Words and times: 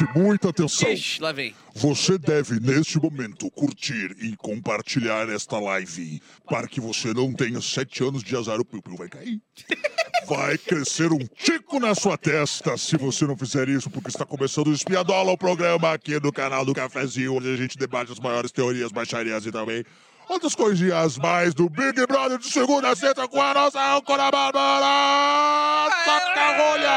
Preste 0.00 0.18
muita 0.18 0.48
atenção. 0.48 0.90
Ixi, 0.90 1.20
lá 1.20 1.32
vem. 1.32 1.54
Você 1.74 2.16
deve, 2.16 2.58
neste 2.58 2.98
momento, 2.98 3.50
curtir 3.50 4.16
e 4.20 4.34
compartilhar 4.36 5.28
esta 5.28 5.58
live 5.58 6.22
para 6.48 6.66
que 6.66 6.80
você 6.80 7.12
não 7.12 7.32
tenha 7.32 7.60
sete 7.60 8.02
anos 8.02 8.22
de 8.22 8.34
azar. 8.34 8.58
O 8.60 8.64
piu-piu 8.64 8.96
vai 8.96 9.08
cair. 9.08 9.40
Vai 10.26 10.56
crescer 10.58 11.10
um 11.10 11.26
tico 11.34 11.80
na 11.80 11.92
sua 11.92 12.16
testa 12.16 12.76
se 12.76 12.96
você 12.96 13.26
não 13.26 13.36
fizer 13.36 13.68
isso, 13.68 13.90
porque 13.90 14.10
está 14.10 14.24
começando 14.24 14.68
o 14.68 14.72
Espiadola, 14.72 15.32
o 15.32 15.36
programa 15.36 15.92
aqui 15.92 16.20
do 16.20 16.30
canal 16.30 16.64
do 16.64 16.72
Cafezinho, 16.72 17.34
onde 17.34 17.52
a 17.52 17.56
gente 17.56 17.76
debate 17.76 18.12
as 18.12 18.20
maiores 18.20 18.52
teorias, 18.52 18.92
baixarias 18.92 19.44
e 19.44 19.50
também 19.50 19.84
outras 20.30 20.54
coisinhas 20.54 21.18
mais 21.18 21.52
do 21.52 21.68
Big 21.68 22.06
Brother 22.06 22.38
de 22.38 22.46
segunda 22.48 22.90
a 22.90 22.96
sexta 22.96 23.26
com 23.26 23.42
a 23.42 23.52
nossa 23.52 23.96
âncora 23.96 24.30
Bárbara 24.30 25.90
Sacarolha! 26.04 26.90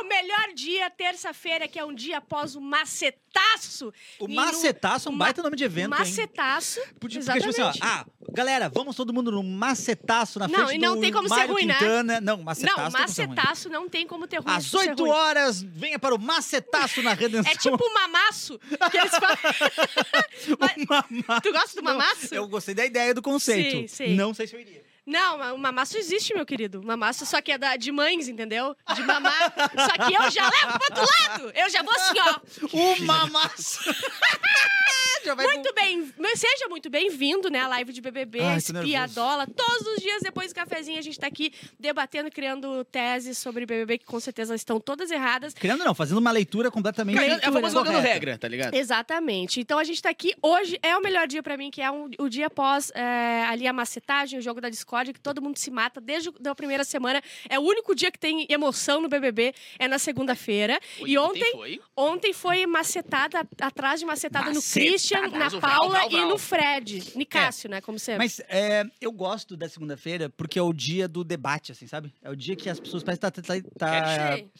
O 0.00 0.08
melhor 0.40 0.54
dia, 0.54 0.90
terça-feira, 0.90 1.68
que 1.68 1.78
é 1.78 1.84
um 1.84 1.94
dia 1.94 2.18
após 2.18 2.54
o 2.56 2.60
macetaço. 2.60 3.92
O 4.18 4.24
E 4.26 4.28
no- 4.28 4.34
Macetaço 4.34 5.08
é 5.08 5.12
um 5.12 5.14
Ma- 5.14 5.26
baita 5.26 5.42
nome 5.42 5.56
de 5.56 5.64
evento, 5.64 5.92
hein? 5.92 5.98
Macetaço. 5.98 6.80
Porque, 6.98 7.18
exatamente. 7.18 7.52
tipo 7.54 7.66
assim, 7.68 7.80
ó, 7.82 7.86
ah, 7.86 8.06
galera, 8.32 8.68
vamos 8.68 8.96
todo 8.96 9.12
mundo 9.12 9.30
no 9.30 9.42
macetaço 9.42 10.38
na 10.38 10.48
Não, 10.48 10.66
frente 10.66 10.74
e 10.74 10.78
não 10.78 10.94
do 10.96 11.00
tem 11.00 11.12
como 11.12 11.28
ser 11.28 11.34
Mário 11.34 11.52
ruim, 11.54 11.66
né? 11.66 11.74
Quintana. 11.74 12.20
Não, 12.20 12.42
macetaço 12.42 12.78
não, 12.98 13.08
ser 13.08 13.22
ruim. 13.26 13.34
macetaço 13.36 13.68
não 13.68 13.88
tem 13.88 14.06
como 14.06 14.26
ter 14.26 14.38
ruim. 14.38 14.54
Às 14.54 14.64
isso 14.64 14.78
ser 14.78 14.90
8 14.90 15.02
ruim. 15.02 15.10
horas, 15.12 15.62
venha 15.62 15.98
para 15.98 16.14
o 16.14 16.18
macetaço 16.18 17.02
na 17.02 17.12
redenção. 17.14 17.52
É 17.52 17.56
tipo 17.56 17.82
o 17.84 17.94
mamaço 17.94 18.58
que 18.90 18.96
eles 18.98 19.10
falam. 19.10 19.38
Mas- 20.58 20.84
mamaço. 20.88 21.42
Tu 21.42 21.52
gosta 21.52 21.80
do 21.80 21.82
Não, 21.84 21.92
mamaço? 21.98 22.34
Eu 22.34 22.48
gostei 22.48 22.74
da 22.74 22.84
ideia 22.84 23.14
do 23.14 23.22
conceito. 23.22 23.88
Sim, 23.88 24.06
sim. 24.06 24.14
Não 24.16 24.32
sei 24.34 24.46
se 24.46 24.56
eu 24.56 24.60
iria. 24.60 24.82
Não, 25.10 25.56
o 25.56 25.58
mamaço 25.58 25.98
existe, 25.98 26.32
meu 26.32 26.46
querido. 26.46 26.80
O 26.80 26.86
mamaço 26.86 27.26
só 27.26 27.42
que 27.42 27.50
é 27.50 27.58
da, 27.58 27.74
de 27.74 27.90
mães, 27.90 28.28
entendeu? 28.28 28.76
De 28.94 29.02
mamar. 29.02 29.52
só 29.74 30.06
que 30.06 30.14
eu 30.14 30.30
já 30.30 30.48
levo 30.48 30.78
pro 30.78 30.88
outro 30.88 31.14
lado. 31.20 31.52
Eu 31.52 31.68
já 31.68 31.82
vou 31.82 31.92
assim, 31.92 32.20
ó. 32.20 32.40
O 32.72 33.02
mamaço. 33.02 33.80
Já 35.24 35.34
vai 35.34 35.46
Muito 35.46 35.74
bem, 35.74 36.12
seja 36.34 36.68
muito 36.68 36.88
bem-vindo, 36.88 37.50
né? 37.50 37.60
A 37.60 37.68
live 37.68 37.92
de 37.92 38.00
BBB, 38.00 38.40
Ai, 38.40 38.54
a 38.54 38.56
espiadola. 38.56 39.46
Todos 39.46 39.86
os 39.94 40.02
dias 40.02 40.22
depois 40.22 40.52
do 40.52 40.54
cafezinho 40.54 40.98
a 40.98 41.02
gente 41.02 41.18
tá 41.18 41.26
aqui 41.26 41.52
debatendo, 41.78 42.30
criando 42.30 42.84
teses 42.84 43.36
sobre 43.38 43.66
BBB 43.66 43.98
que 43.98 44.04
com 44.04 44.18
certeza 44.20 44.54
estão 44.54 44.80
todas 44.80 45.10
erradas. 45.10 45.52
Criando 45.54 45.84
não, 45.84 45.94
fazendo 45.94 46.18
uma 46.18 46.30
leitura 46.30 46.70
completamente 46.70 47.18
É 47.18 47.34
a 47.34 47.52
famosa 47.52 47.70
jogando 47.70 47.94
correta. 47.94 48.12
regra, 48.14 48.38
tá 48.38 48.48
ligado? 48.48 48.74
Exatamente. 48.74 49.60
Então 49.60 49.78
a 49.78 49.84
gente 49.84 50.00
tá 50.02 50.08
aqui 50.10 50.32
hoje, 50.42 50.78
é 50.82 50.96
o 50.96 51.00
melhor 51.02 51.26
dia 51.26 51.42
pra 51.42 51.56
mim, 51.56 51.70
que 51.70 51.82
é 51.82 51.90
um- 51.90 52.08
o 52.18 52.28
dia 52.28 52.46
após 52.46 52.90
é, 52.94 53.44
ali 53.48 53.66
a 53.66 53.72
macetagem, 53.72 54.38
o 54.38 54.42
jogo 54.42 54.60
da 54.60 54.68
Discord, 54.68 55.12
que 55.12 55.20
todo 55.20 55.42
mundo 55.42 55.58
se 55.58 55.70
mata 55.70 56.00
desde 56.00 56.30
a 56.46 56.54
primeira 56.54 56.84
semana. 56.84 57.20
É 57.48 57.58
o 57.58 57.62
único 57.62 57.94
dia 57.94 58.10
que 58.10 58.18
tem 58.18 58.46
emoção 58.48 59.00
no 59.00 59.08
BBB, 59.08 59.54
é 59.78 59.86
na 59.86 59.98
segunda-feira. 59.98 60.80
E 61.04 61.16
ontem, 61.18 61.52
foi? 61.52 61.80
ontem 61.96 62.32
foi 62.32 62.66
macetada, 62.66 63.46
atrás 63.60 64.00
de 64.00 64.06
macetada 64.06 64.46
no 64.50 64.54
Macetada, 64.56 64.80
Christian, 65.10 65.30
na 65.30 65.38
mas 65.38 65.54
o 65.54 65.60
Vral, 65.60 65.78
Paula 65.78 65.94
Vral, 65.94 66.08
e 66.08 66.12
Vral. 66.12 66.28
no 66.28 66.38
Fred. 66.38 67.12
Nicásio, 67.16 67.68
né? 67.68 67.80
Como 67.80 67.98
sempre. 67.98 68.18
Mas 68.18 68.40
é, 68.48 68.84
eu 69.00 69.12
gosto 69.12 69.56
da 69.56 69.68
segunda-feira 69.68 70.30
porque 70.30 70.58
é 70.58 70.62
o 70.62 70.72
dia 70.72 71.08
do 71.08 71.24
debate, 71.24 71.72
assim, 71.72 71.86
sabe? 71.86 72.12
É 72.22 72.30
o 72.30 72.36
dia 72.36 72.56
que 72.56 72.68
as 72.68 72.78
pessoas 72.78 73.02
parecem 73.02 73.28
estar 73.28 73.42
tá, 73.42 73.60
tá 73.78 74.32
Sei. 74.34 74.50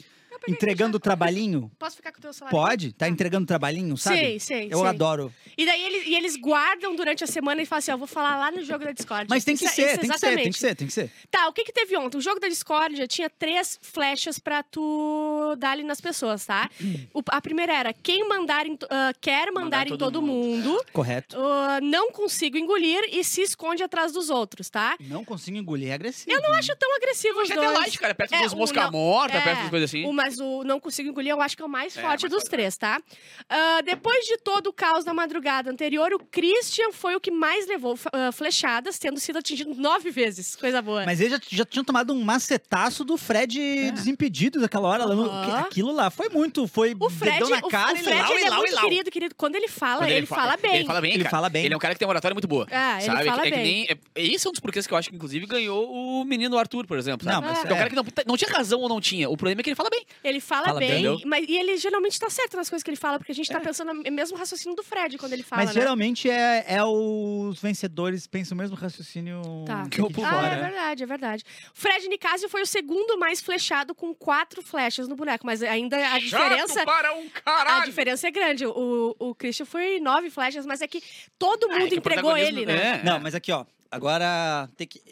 Peguei 0.40 0.54
entregando 0.54 0.96
o 0.96 1.00
trabalhinho. 1.00 1.70
Posso 1.78 1.96
ficar 1.96 2.12
com 2.12 2.18
o 2.18 2.22
teu 2.22 2.32
celular? 2.32 2.50
Pode? 2.50 2.92
Tá 2.92 3.08
entregando 3.08 3.46
trabalhinho, 3.46 3.96
sabe? 3.96 4.16
Sei, 4.18 4.40
sei, 4.40 4.68
Eu 4.70 4.78
sei. 4.78 4.86
adoro. 4.88 5.32
E 5.56 5.66
daí 5.66 5.82
eles, 5.82 6.06
e 6.06 6.14
eles 6.14 6.36
guardam 6.36 6.96
durante 6.96 7.22
a 7.22 7.26
semana 7.26 7.60
e 7.62 7.66
falam 7.66 7.78
assim: 7.80 7.92
ó, 7.92 7.96
vou 7.96 8.06
falar 8.06 8.36
lá 8.38 8.50
no 8.50 8.64
jogo 8.64 8.84
da 8.84 8.92
Discord. 8.92 9.26
Mas 9.28 9.44
tem 9.44 9.56
que 9.56 9.64
Isso- 9.64 9.74
ser, 9.74 9.86
isso 9.92 10.00
tem 10.00 10.10
que 10.10 10.18
ser, 10.18 10.36
tem 10.36 10.52
que 10.52 10.58
ser, 10.58 10.74
tem 10.74 10.86
que 10.86 10.92
ser. 10.92 11.10
Tá, 11.30 11.48
o 11.48 11.52
que 11.52 11.64
que 11.64 11.72
teve 11.72 11.96
ontem? 11.96 12.16
O 12.18 12.20
jogo 12.20 12.40
da 12.40 12.48
Discord 12.48 12.96
já 12.96 13.06
tinha 13.06 13.28
três 13.30 13.78
flechas 13.82 14.38
pra 14.38 14.62
tu 14.62 15.54
dar 15.58 15.72
ali 15.72 15.82
nas 15.82 16.00
pessoas, 16.00 16.44
tá? 16.46 16.68
O- 17.12 17.22
a 17.28 17.40
primeira 17.40 17.72
era 17.74 17.92
quem 17.92 18.28
mandar 18.28 18.66
em, 18.66 18.78
ah, 18.88 19.12
quer 19.20 19.50
mandar, 19.52 19.86
em 19.86 19.96
todo, 19.96 20.22
mundo, 20.22 20.82
Correto. 20.92 21.36
ah, 21.38 21.80
não 21.82 22.10
consigo 22.12 22.56
engolir 22.56 23.00
e 23.12 23.22
se 23.24 23.42
esconde 23.42 23.82
atrás 23.82 24.12
dos 24.12 24.30
outros, 24.30 24.68
tá? 24.70 24.96
Não 25.00 25.24
consigo 25.24 25.56
engolir, 25.56 25.90
é 25.90 25.94
agressivo. 25.94 26.30
Eu 26.34 26.40
não 26.42 26.52
acho 26.54 26.74
tão 26.76 26.94
agressivo 26.96 27.40
os 27.40 27.50
Hoje 27.50 27.52
é 27.96 27.98
cara. 27.98 28.14
Perto 28.14 28.34
É, 28.34 28.42
dos 28.42 28.52
o 28.52 28.56
mosca 28.56 28.82
não- 28.84 28.90
morta, 28.92 29.36
é, 29.36 29.40
perto 29.40 29.60
das 29.60 29.70
coisas 29.70 29.90
assim. 29.90 30.04
O, 30.06 30.12
mas 30.30 30.38
o 30.40 30.62
não 30.64 30.78
consigo 30.78 31.08
engolir, 31.08 31.32
eu 31.32 31.40
acho 31.40 31.56
que 31.56 31.62
é 31.62 31.66
o 31.66 31.68
mais 31.68 31.96
É, 31.96 32.00
forte 32.00 32.22
mais 32.22 32.30
dos 32.32 32.42
forte. 32.42 32.50
três, 32.50 32.76
tá? 32.76 33.00
Ah, 33.48 33.80
depois 33.84 34.24
de 34.26 34.36
todo 34.38 34.68
o 34.68 34.72
caos 34.72 35.04
da 35.04 35.12
madrugada 35.12 35.70
anterior, 35.70 36.12
o 36.12 36.18
Christian 36.18 36.92
foi 36.92 37.16
o 37.16 37.20
que 37.20 37.30
mais 37.30 37.66
levou 37.66 37.98
ah, 38.12 38.30
flechadas, 38.32 38.98
tendo 38.98 39.18
sido 39.18 39.38
atingido 39.38 39.74
nove 39.74 40.10
vezes. 40.10 40.54
Coisa 40.56 40.80
boa. 40.80 41.04
Mas 41.04 41.20
eles 41.20 41.32
já, 41.32 41.40
já 41.58 41.64
tinham 41.64 41.84
tomado 41.84 42.12
um 42.12 42.22
macetaço 42.22 43.04
do 43.04 43.16
Fred 43.16 43.90
desimpedido 43.92 44.60
daquela 44.60 44.88
hora. 44.88 45.02
É. 45.02 45.06
Aham. 45.06 45.58
Aquilo 45.60 45.92
lá 45.92 46.10
foi 46.10 46.28
muito. 46.28 46.66
Foi 46.68 46.94
O 46.98 47.10
Fred, 47.10 47.38
dedão 47.38 47.50
na 47.50 47.58
o- 47.58 47.68
cara 47.68 47.94
o, 47.94 47.96
e 47.96 48.02
Fred 48.02 48.20
ele 48.32 48.40
e 48.40 48.44
é 48.44 48.46
e 48.48 48.50
muito 48.50 48.74
lau. 48.74 48.84
querido, 48.88 49.10
querido. 49.10 49.34
Quando 49.34 49.56
ele 49.56 49.68
fala, 49.68 49.98
Quando 50.02 50.10
ele, 50.10 50.26
fala 50.26 50.56
bem. 50.56 50.76
Ele 50.76 50.84
fala 50.84 51.00
bem, 51.00 51.10
Ele 51.14 51.22
cara. 51.24 51.30
fala 51.30 51.48
bem. 51.48 51.64
Ele 51.64 51.74
é 51.74 51.76
um 51.76 51.80
cara 51.80 51.94
que 51.94 51.98
tem 51.98 52.06
uma 52.06 52.12
oratória 52.12 52.34
muito 52.34 52.48
boa. 52.48 52.66
Ele 52.70 53.02
sabe? 53.06 53.24
fala 53.24 53.40
é, 53.42 53.44
que 53.44 53.50
bem. 53.56 53.62
nem. 53.64 53.86
É, 53.90 54.22
esse 54.22 54.46
é 54.46 54.50
um 54.50 54.52
dos 54.52 54.60
porquês 54.60 54.86
que 54.86 54.92
eu 54.94 54.98
acho 54.98 55.08
que, 55.10 55.16
inclusive, 55.16 55.46
ganhou 55.46 55.90
o 55.92 56.24
menino 56.24 56.56
Arthur, 56.58 56.86
por 56.86 56.98
exemplo. 56.98 57.26
Não, 57.26 57.34
Sabe? 57.34 57.46
mas 57.48 57.58
Ah. 57.58 57.62
Que 57.62 57.68
é 57.68 57.72
um 57.72 57.74
é. 57.74 57.78
cara 57.78 57.90
que 57.90 57.96
não, 57.96 58.04
não 58.26 58.36
tinha 58.36 58.50
razão 58.52 58.80
ou 58.80 58.88
não 58.88 59.00
tinha. 59.00 59.28
O 59.28 59.36
problema 59.36 59.60
é 59.60 59.62
que 59.64 59.70
ele 59.70 59.76
fala 59.76 59.90
bem. 59.90 60.04
Ele 60.22 60.40
fala, 60.40 60.66
Fala 60.66 60.80
bem, 60.80 61.02
bem. 61.02 61.22
mas 61.24 61.48
e 61.48 61.56
ele 61.56 61.76
geralmente 61.78 62.18
tá 62.18 62.28
certo 62.28 62.56
nas 62.56 62.68
coisas 62.68 62.82
que 62.82 62.90
ele 62.90 62.96
fala, 62.96 63.18
porque 63.18 63.32
a 63.32 63.34
gente 63.34 63.50
tá 63.50 63.58
pensando 63.58 63.94
no 63.94 64.12
mesmo 64.12 64.36
raciocínio 64.36 64.76
do 64.76 64.82
Fred 64.82 65.16
quando 65.16 65.32
ele 65.32 65.42
fala, 65.42 65.62
Mas 65.64 65.74
né? 65.74 65.80
geralmente 65.80 66.28
é, 66.28 66.64
é 66.68 66.84
os 66.84 67.58
vencedores 67.60 68.26
pensam 68.26 68.54
o 68.54 68.58
mesmo 68.60 68.76
raciocínio 68.76 69.40
Tá. 69.66 69.88
que 69.88 70.00
eu 70.00 70.10
por 70.10 70.24
Ah, 70.24 70.46
é 70.46 70.56
verdade, 70.62 71.02
é 71.02 71.06
verdade. 71.06 71.44
Fred 71.72 72.06
Nicásio 72.08 72.48
foi 72.48 72.62
o 72.62 72.66
segundo 72.66 73.18
mais 73.18 73.40
flechado 73.40 73.94
com 73.94 74.14
quatro 74.14 74.62
flechas 74.62 75.08
no 75.08 75.16
boneco, 75.16 75.46
mas 75.46 75.62
ainda 75.62 75.96
a 75.96 76.18
diferença. 76.18 76.84
para 76.84 77.14
um 77.14 77.26
A 77.44 77.84
diferença 77.86 78.28
é 78.28 78.30
grande. 78.30 78.66
O, 78.66 79.16
o 79.18 79.34
Christian 79.34 79.64
foi 79.64 79.98
nove 80.00 80.28
flechas, 80.30 80.66
mas 80.66 80.82
é 80.82 80.86
que 80.88 81.02
todo 81.38 81.66
Ah, 81.70 81.74
é 81.74 81.78
mundo 81.78 81.88
que 81.88 81.94
o 81.94 81.98
entregou 81.98 82.36
ele, 82.36 82.66
né? 82.66 83.00
É, 83.00 83.02
Não, 83.04 83.16
é. 83.16 83.18
mas 83.20 83.34
aqui, 83.34 83.50
ó. 83.52 83.64
Agora 83.90 84.68
tem 84.76 84.86
que. 84.86 85.02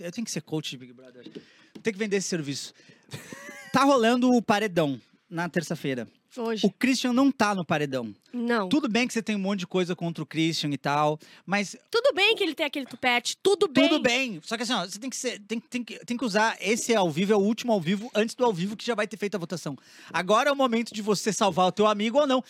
Eu 0.00 0.10
tenho 0.10 0.24
que 0.24 0.30
ser 0.30 0.40
coach 0.40 0.70
de 0.70 0.78
Big 0.78 0.92
Brother. 0.92 1.24
Tem 1.82 1.92
que 1.92 1.98
vender 1.98 2.16
esse 2.16 2.26
serviço. 2.28 2.74
Tá 3.76 3.84
rolando 3.84 4.32
o 4.32 4.40
paredão 4.40 4.98
na 5.28 5.50
terça-feira. 5.50 6.08
Hoje. 6.34 6.64
O 6.64 6.70
Christian 6.70 7.12
não 7.12 7.30
tá 7.30 7.54
no 7.54 7.62
paredão. 7.62 8.14
Não. 8.32 8.70
Tudo 8.70 8.88
bem 8.88 9.06
que 9.06 9.12
você 9.12 9.22
tem 9.22 9.36
um 9.36 9.38
monte 9.38 9.58
de 9.60 9.66
coisa 9.66 9.94
contra 9.94 10.24
o 10.24 10.26
Christian 10.26 10.70
e 10.70 10.78
tal, 10.78 11.20
mas 11.44 11.76
Tudo 11.90 12.14
bem 12.14 12.34
que 12.34 12.42
ele 12.42 12.54
tem 12.54 12.64
aquele 12.64 12.86
tupete, 12.86 13.36
tudo 13.42 13.68
bem. 13.68 13.86
tudo 13.86 14.00
bem. 14.02 14.40
Só 14.42 14.56
que 14.56 14.62
assim, 14.62 14.72
ó, 14.72 14.86
você 14.86 14.98
tem 14.98 15.10
que, 15.10 15.16
ser, 15.16 15.40
tem, 15.40 15.60
tem, 15.60 15.84
que, 15.84 15.98
tem 16.06 16.16
que 16.16 16.24
usar 16.24 16.56
esse 16.58 16.94
ao 16.94 17.10
vivo, 17.10 17.34
é 17.34 17.36
o 17.36 17.40
último 17.40 17.70
ao 17.70 17.78
vivo, 17.78 18.10
antes 18.14 18.34
do 18.34 18.46
ao 18.46 18.52
vivo 18.52 18.78
que 18.78 18.86
já 18.86 18.94
vai 18.94 19.06
ter 19.06 19.18
feito 19.18 19.34
a 19.34 19.38
votação. 19.38 19.76
Agora 20.10 20.48
é 20.48 20.52
o 20.52 20.56
momento 20.56 20.94
de 20.94 21.02
você 21.02 21.30
salvar 21.30 21.66
o 21.66 21.72
teu 21.72 21.86
amigo 21.86 22.18
ou 22.18 22.26
não. 22.26 22.42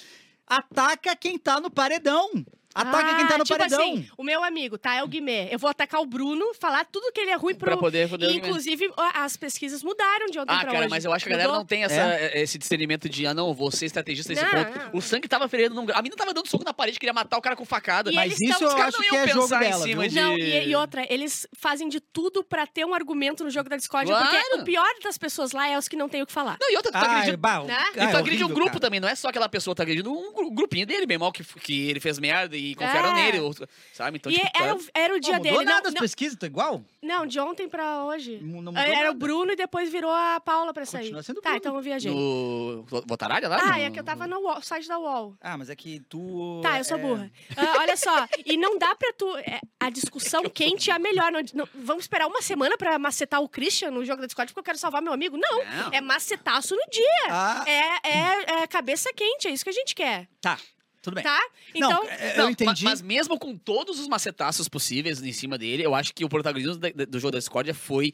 Ataca 0.47 1.17
quem 1.17 1.37
tá 1.37 1.61
no 1.61 1.73
paredão. 1.73 2.31
Ataca 2.77 3.15
quem 3.17 3.27
tá 3.27 3.35
Ah, 3.35 3.39
no 3.39 3.45
tipo 3.45 3.59
paredão. 3.59 3.81
assim, 3.81 4.09
o 4.17 4.23
meu 4.23 4.45
amigo, 4.45 4.77
tá? 4.79 4.95
É 4.95 5.03
o 5.03 5.09
Guimê. 5.09 5.49
Eu 5.51 5.59
vou 5.59 5.71
atacar 5.71 6.01
o 6.01 6.07
Bruno, 6.07 6.53
falar 6.61 6.85
tudo 6.85 7.11
que 7.13 7.21
ele 7.21 7.31
é 7.31 7.37
ruim 7.37 7.55
pro. 7.55 7.67
Pra 7.67 7.77
poder 7.77 8.09
poder. 8.09 8.31
E, 8.31 8.37
inclusive, 8.37 8.91
as 9.15 9.37
pesquisas 9.37 9.83
mudaram 9.83 10.27
de 10.27 10.39
ontem 10.39 10.53
Ah, 10.53 10.59
pra 10.61 10.67
cara, 10.67 10.79
hoje. 10.81 10.89
mas 10.91 11.05
eu 11.05 11.13
acho 11.13 11.25
que 11.25 11.33
a 11.33 11.37
galera 11.37 11.53
não 11.57 11.65
tem 11.65 11.85
essa, 11.85 12.19
esse 12.39 12.59
discernimento 12.59 13.09
de, 13.09 13.27
ah, 13.27 13.35
não, 13.35 13.55
vou 13.55 13.71
ser 13.71 13.87
estrategista 13.87 14.33
nesse 14.33 14.45
ponto. 14.45 14.79
não. 14.79 14.91
O 14.99 15.01
sangue 15.03 15.27
tava 15.29 15.49
ferendo 15.49 15.75
num. 15.75 15.87
A 15.93 16.03
menina 16.03 16.17
tava 16.17 16.35
dando 16.35 16.49
soco 16.49 16.65
na 16.65 16.75
parede, 16.75 16.99
queria 16.99 17.13
matar 17.13 17.39
o 17.39 17.41
cara 17.43 17.57
com 17.57 17.65
facada. 17.65 18.11
E 18.11 18.15
Mas 18.15 18.39
isso 18.41 18.59
tão- 18.59 18.63
eu 18.63 18.69
os 18.69 18.75
caras 18.75 18.95
acho 18.95 19.09
que 19.09 19.17
é 19.17 19.27
jogo 19.29 19.43
pensar 19.43 19.57
em 19.65 19.69
dela, 19.71 19.83
cima 19.83 20.03
viu? 20.03 20.11
de- 20.11 20.17
Não, 20.21 20.39
e, 20.39 20.69
e 20.69 20.77
outra, 20.77 21.07
eles 21.13 21.47
fazem 21.57 21.89
de 21.89 22.01
tudo 22.01 22.45
pra 22.45 22.67
ter 22.67 22.85
um 22.85 22.95
argumento 22.95 23.43
no 23.45 23.51
jogo 23.51 23.69
da 23.69 23.77
Discord, 23.77 24.11
porque 24.11 24.29
Claro. 24.29 24.61
o 24.63 24.65
pior 24.65 24.87
das 25.03 25.17
pessoas 25.17 25.53
lá 25.53 25.69
é 25.69 25.79
os 25.79 25.89
que 25.89 25.97
não 25.97 26.09
têm 26.09 26.23
o 26.23 26.27
que 26.27 26.33
falar. 26.33 26.57
Não, 26.61 26.71
e 26.71 26.77
outra, 26.77 26.91
tu 26.93 26.95
tá 26.95 27.01
Ah, 27.01 27.11
agredindo. 27.13 27.37
bah, 27.39 27.63
Né? 27.65 27.77
ah, 27.79 27.89
E 27.91 27.93
tu 27.93 27.99
é 28.01 28.03
agride 28.05 28.19
um 28.43 28.47
horrível, 28.47 28.49
grupo 28.49 28.71
cara. 28.73 28.81
também, 28.81 29.01
não 29.01 29.09
é 29.09 29.15
só 29.15 29.29
aquela 29.29 29.49
pessoa, 29.49 29.75
tá 29.75 29.83
agredindo 29.83 30.11
um 30.13 30.33
gru- 30.35 30.51
grupinho 30.51 30.87
dele, 30.87 31.07
bem 31.07 31.19
mal, 31.19 31.31
que, 31.33 31.45
que 31.61 31.89
ele 31.89 32.01
fez 32.01 32.19
merda 32.19 32.57
e 32.57 32.66
confiaram 32.75 33.11
É. 33.11 33.15
nele, 33.15 33.41
outro- 33.41 33.69
sabe? 33.93 34.17
Então, 34.19 34.31
e 34.33 34.35
tipo, 34.35 34.47
era, 34.55 34.75
tá- 34.75 34.75
o- 34.75 34.85
era 34.95 35.15
o 35.15 35.21
dia 35.21 35.37
mudou 35.37 35.53
dele. 35.53 35.65
nada 35.65 35.81
Não, 35.83 35.89
as 35.89 35.95
não, 35.95 36.01
pesquisas, 36.01 36.39
tá 36.39 36.47
igual? 36.47 36.83
não, 37.03 37.27
de 37.27 37.39
ontem 37.39 37.69
pra 37.69 38.05
hoje. 38.05 38.39
Não 38.43 38.63
mudou 38.63 38.77
Era 38.83 38.95
nada. 38.97 39.11
o 39.13 39.15
Bruno 39.15 39.53
e 39.53 39.57
depois 39.57 39.91
virou 39.91 40.11
a 40.11 40.41
Paula 40.41 40.73
pra 40.75 40.85
sair. 40.85 41.03
Continua 41.05 41.23
sendo 41.23 41.39
o 41.39 41.41
Tá, 41.41 41.51
Bruno. 41.51 41.59
então 41.59 41.77
eu 41.77 41.81
viajei. 41.83 42.11
no 42.13 42.85
Votaralha 43.07 43.49
lá? 43.49 43.59
Ah, 43.63 43.73
no- 43.77 43.79
é 43.85 43.91
que 43.91 44.01
eu 44.01 44.05
tava 44.05 44.27
no 44.27 44.39
UOL, 44.41 44.61
site 44.63 44.89
da 44.89 44.99
UOL. 44.99 45.37
Ah, 45.41 45.57
mas 45.57 45.71
é 45.71 45.77
que 45.77 46.01
tu. 46.09 46.61
Tá, 46.63 46.79
eu 46.79 46.85
sou 46.85 46.99
é- 46.99 47.01
burra. 47.01 47.31
Ah, 47.57 47.79
olha 47.79 47.97
só, 47.97 48.27
e 48.45 48.57
não 48.57 48.79
dá 48.79 48.95
pra 48.95 49.13
tu. 49.13 49.37
é, 49.39 49.61
a 49.79 49.91
discussão 49.91 50.43
quente 50.51 50.91
é 50.91 50.95
a 50.95 50.99
melhor. 50.99 51.31
Não, 51.31 51.41
não- 51.55 51.69
vamos 51.75 52.05
esperar 52.05 52.27
uma 52.27 52.43
semana 52.43 52.77
pra 52.77 52.99
macetar 52.99 53.41
o 53.43 53.49
Christian 53.49 53.91
no 53.91 54.05
jogo 54.05 54.21
da 54.21 54.27
Discord 54.27 54.53
porque 54.53 54.61
eu 54.61 54.65
quero 54.65 54.79
salvar 54.79 55.03
meu 55.03 55.13
amigo? 55.13 55.37
Não. 55.37 55.59
Não. 55.65 55.93
É 55.93 56.01
macetaço 56.01 56.75
no 56.75 56.83
dia. 56.91 57.27
Ah, 57.31 57.65
É, 57.67 58.09
é, 58.09 58.63
é 58.63 58.67
cabeça 58.67 59.13
quente, 59.15 59.49
é 59.49 59.51
isso 59.51 59.65
que 59.65 59.71
a 59.71 59.73
gente 59.73 59.95
quer. 59.95 60.29
tá. 60.41 60.59
Tudo 61.07 61.15
bem. 61.15 61.25
Tá? 61.25 61.41
Então, 61.75 61.91
não, 61.91 62.09
é, 62.11 62.33
eu 62.35 62.37
Não, 62.39 62.51
entendi. 62.51 62.85
Mas 62.85 63.01
mesmo 63.01 63.39
com 63.39 63.57
todos 63.57 63.99
os 63.99 64.07
macetaços 64.09 64.69
possíveis 64.69 65.23
em 65.23 65.33
cima 65.33 65.57
dele, 65.57 65.83
eu 65.85 65.95
acho 65.95 66.13
que 66.15 66.25
o 66.25 66.29
protagonismo 66.29 66.77
da- 66.77 66.91
da- 66.91 67.05
do 67.05 67.19
jogo 67.19 67.33
da 67.33 67.39
discórdia 67.39 67.73
foi 67.75 68.13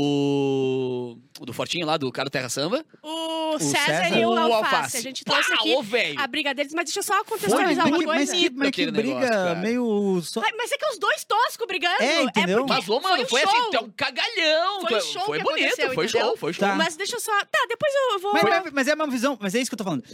do. 0.00 1.16
do 1.40 1.52
Fortinho 1.52 1.86
lá, 1.86 1.96
do 1.96 2.10
cara 2.12 2.28
do 2.28 2.32
Terra 2.32 2.48
Samba. 2.48 2.84
o, 3.02 3.58
César 3.58 3.86
César, 3.86 4.18
e 4.18 4.26
o 4.26 4.36
Alface. 4.36 4.96
A 4.96 5.00
gente 5.00 5.24
trouxe 5.24 5.48
Pá, 5.48 5.54
aqui 5.54 5.74
ô, 5.74 5.82
velho! 5.82 6.20
a 6.20 6.26
briga 6.26 6.54
deles, 6.54 6.72
mas 6.74 6.84
deixa 6.86 6.98
eu 7.00 7.02
só 7.02 7.14
Foi, 7.14 7.24
contextualizar 7.24 7.84
mas, 7.84 7.92
uma 7.92 7.98
que- 8.00 8.06
mas 8.06 8.16
coisa. 8.30 8.32
que, 8.36 8.50
mas 8.54 8.70
que 8.70 8.90
briga 8.90 9.20
negócio, 9.30 9.56
meio. 9.62 10.20
só- 10.22 10.40
Ai, 10.44 10.52
Mas 10.56 10.72
é 10.72 10.76
que 10.78 10.86
os 10.86 10.98
dois 10.98 11.24
toscos 11.24 11.66
brigando. 11.66 12.02
É, 12.02 12.22
entendeu? 12.22 12.58
porque 12.58 12.72
Mas, 12.74 12.88
ô, 12.88 13.00
mano, 13.00 13.22
um 13.22 13.26
foi, 13.26 13.40
show. 13.42 13.50
assim, 13.50 13.70
tu 13.70 13.76
é 13.76 13.80
um 13.80 13.90
cagalhão. 13.90 14.80
Foi 14.82 14.92
é- 14.92 14.96
um 14.96 15.00
show 15.00 15.22
foi 15.26 15.38
que 15.38 15.44
bonito, 15.44 15.76
foi 15.76 15.84
entendeu? 15.86 16.08
show, 16.08 16.36
foi 16.36 16.52
show. 16.52 16.68
Tá. 16.68 16.74
Mas 16.74 16.96
deixa 16.96 17.16
eu 17.16 17.20
só. 17.20 17.32
Tá, 17.44 17.66
depois 17.68 17.92
eu 18.12 18.18
vou. 18.20 18.32
Mas, 18.32 18.42
mas- 18.44 18.72
mas 18.72 18.88
é 18.88 18.94
uma 18.94 19.06
visão, 19.06 19.38
mas 19.40 19.54
é 19.54 19.60
isso 19.60 19.70
que 19.70 19.74
eu 19.74 19.78
tô 19.78 19.84
falando. 19.84 20.04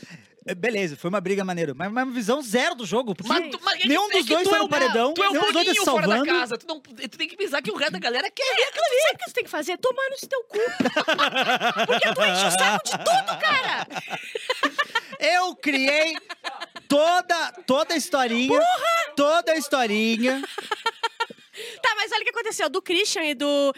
É, 0.44 0.54
Beleza, 0.54 0.96
foi 0.96 1.08
uma 1.08 1.20
briga 1.20 1.44
maneira, 1.44 1.72
mas 1.74 1.88
uma 1.88 2.04
visão 2.06 2.42
zero 2.42 2.74
do 2.74 2.84
jogo. 2.84 3.14
Porque 3.14 3.28
Mas, 3.32 3.50
tu, 3.50 3.60
mas 3.62 3.80
é 3.80 3.86
nenhum 3.86 4.10
é 4.10 4.12
dos 4.14 4.26
dois 4.26 4.48
tá 4.48 4.56
é 4.56 4.58
no 4.58 4.68
paredão, 4.68 5.14
Tu 5.14 5.22
é 5.22 5.28
um 5.28 5.32
nenhum 5.32 5.44
dos 5.44 5.52
dois 5.52 5.66
pouquinho 5.66 5.84
fora 5.84 6.06
da 6.08 6.16
salvando. 6.16 6.38
casa. 6.40 6.58
Tu, 6.58 6.66
não, 6.66 6.80
tu 6.80 7.18
tem 7.18 7.28
que 7.28 7.36
pensar 7.36 7.62
que 7.62 7.70
o 7.70 7.76
resto 7.76 7.92
da 7.92 7.98
galera 8.00 8.28
quer 8.30 8.56
ver 8.56 8.62
aquilo 8.64 8.84
Tu 8.84 9.02
sabe 9.02 9.14
o 9.14 9.18
que 9.18 9.24
você 9.24 9.32
tem 9.34 9.44
que 9.44 9.50
fazer? 9.50 9.78
Tomar 9.78 10.02
no 10.10 10.28
teu 10.28 10.42
cu. 10.44 10.58
Porque 11.86 12.14
tu 12.14 12.22
enche 12.24 12.46
o 12.46 12.50
saco 12.50 12.84
de 12.84 12.90
tudo, 12.92 13.38
cara. 13.40 13.86
Eu 15.20 15.54
criei 15.54 16.16
toda, 16.88 17.52
toda 17.66 17.94
a 17.94 17.96
historinha, 17.96 18.60
toda 19.14 19.52
a 19.52 19.56
historinha. 19.56 20.42
Tá, 21.82 21.94
mas 21.96 22.12
olha 22.12 22.20
o 22.20 22.24
que 22.24 22.30
aconteceu. 22.30 22.68
Do 22.68 22.80
Christian 22.82 23.24
e 23.24 23.34
do. 23.34 23.72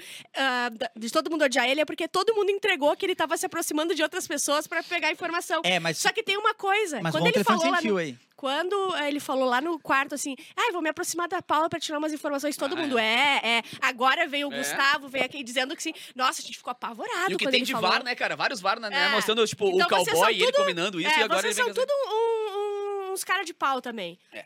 da- 0.72 0.90
de 0.96 1.10
todo 1.10 1.30
mundo 1.30 1.44
odiar 1.44 1.68
ele 1.68 1.80
é 1.80 1.84
porque 1.84 2.06
todo 2.08 2.34
mundo 2.34 2.50
entregou 2.50 2.96
que 2.96 3.04
ele 3.06 3.14
tava 3.14 3.36
se 3.36 3.46
aproximando 3.46 3.94
de 3.94 4.02
outras 4.02 4.26
pessoas 4.26 4.66
pra 4.66 4.82
pegar 4.82 5.10
informação. 5.10 5.60
É, 5.64 5.78
mas, 5.80 5.98
Só 5.98 6.12
que 6.12 6.22
tem 6.22 6.36
uma 6.36 6.54
coisa. 6.54 7.00
mas 7.02 7.12
quando 7.14 7.26
ele 7.26 7.42
falou 7.44 7.70
lá 7.70 7.80
no, 7.82 7.96
aí. 7.96 8.16
Quando 8.36 8.94
eh, 8.96 9.08
ele 9.08 9.20
falou 9.20 9.44
lá 9.48 9.60
no 9.60 9.78
quarto 9.78 10.14
assim, 10.14 10.36
ah, 10.56 10.70
vou 10.72 10.82
me 10.82 10.88
aproximar 10.90 11.28
da 11.28 11.40
Paula 11.40 11.68
pra 11.70 11.78
tirar 11.80 11.98
umas 11.98 12.12
informações, 12.12 12.56
todo 12.56 12.74
Ah, 12.74 12.76
mundo 12.80 12.98
é, 12.98 13.40
é. 13.42 13.62
Agora 13.80 14.26
veio 14.26 14.48
o 14.48 14.52
É. 14.52 14.58
Gustavo, 14.58 15.08
veio 15.08 15.24
aqui 15.24 15.42
dizendo 15.42 15.74
que 15.74 15.82
sim. 15.82 15.94
Nossa, 16.14 16.42
a 16.42 16.44
gente 16.44 16.58
ficou 16.58 16.70
apavorado 16.72 17.30
E 17.32 17.34
o 17.36 17.38
que 17.38 17.46
tem 17.46 17.60
ele 17.60 17.64
de 17.66 17.72
falou. 17.72 17.90
VAR, 17.90 18.02
né, 18.04 18.14
cara? 18.14 18.36
Vários 18.36 18.60
VAR, 18.60 18.78
né? 18.80 18.90
É. 18.92 19.08
Mostrando, 19.12 19.46
tipo, 19.46 19.66
Então 19.68 19.86
o 19.86 19.88
cowboy 19.88 20.14
são 20.14 20.30
e 20.30 20.34
ele 20.42 20.46
tudo- 20.46 20.56
combinando 20.56 21.00
isso 21.00 21.08
é, 21.10 21.20
e 21.20 21.22
agora 21.22 21.40
vocês 21.40 21.56
ele 21.56 21.64
são 21.64 21.74
vem 21.74 21.74
tudo 21.74 21.92
um- 21.92 22.10
um- 22.10 22.63
uns 23.14 23.24
cara 23.24 23.44
de 23.44 23.54
pau 23.54 23.80
também. 23.80 24.18
É. 24.32 24.44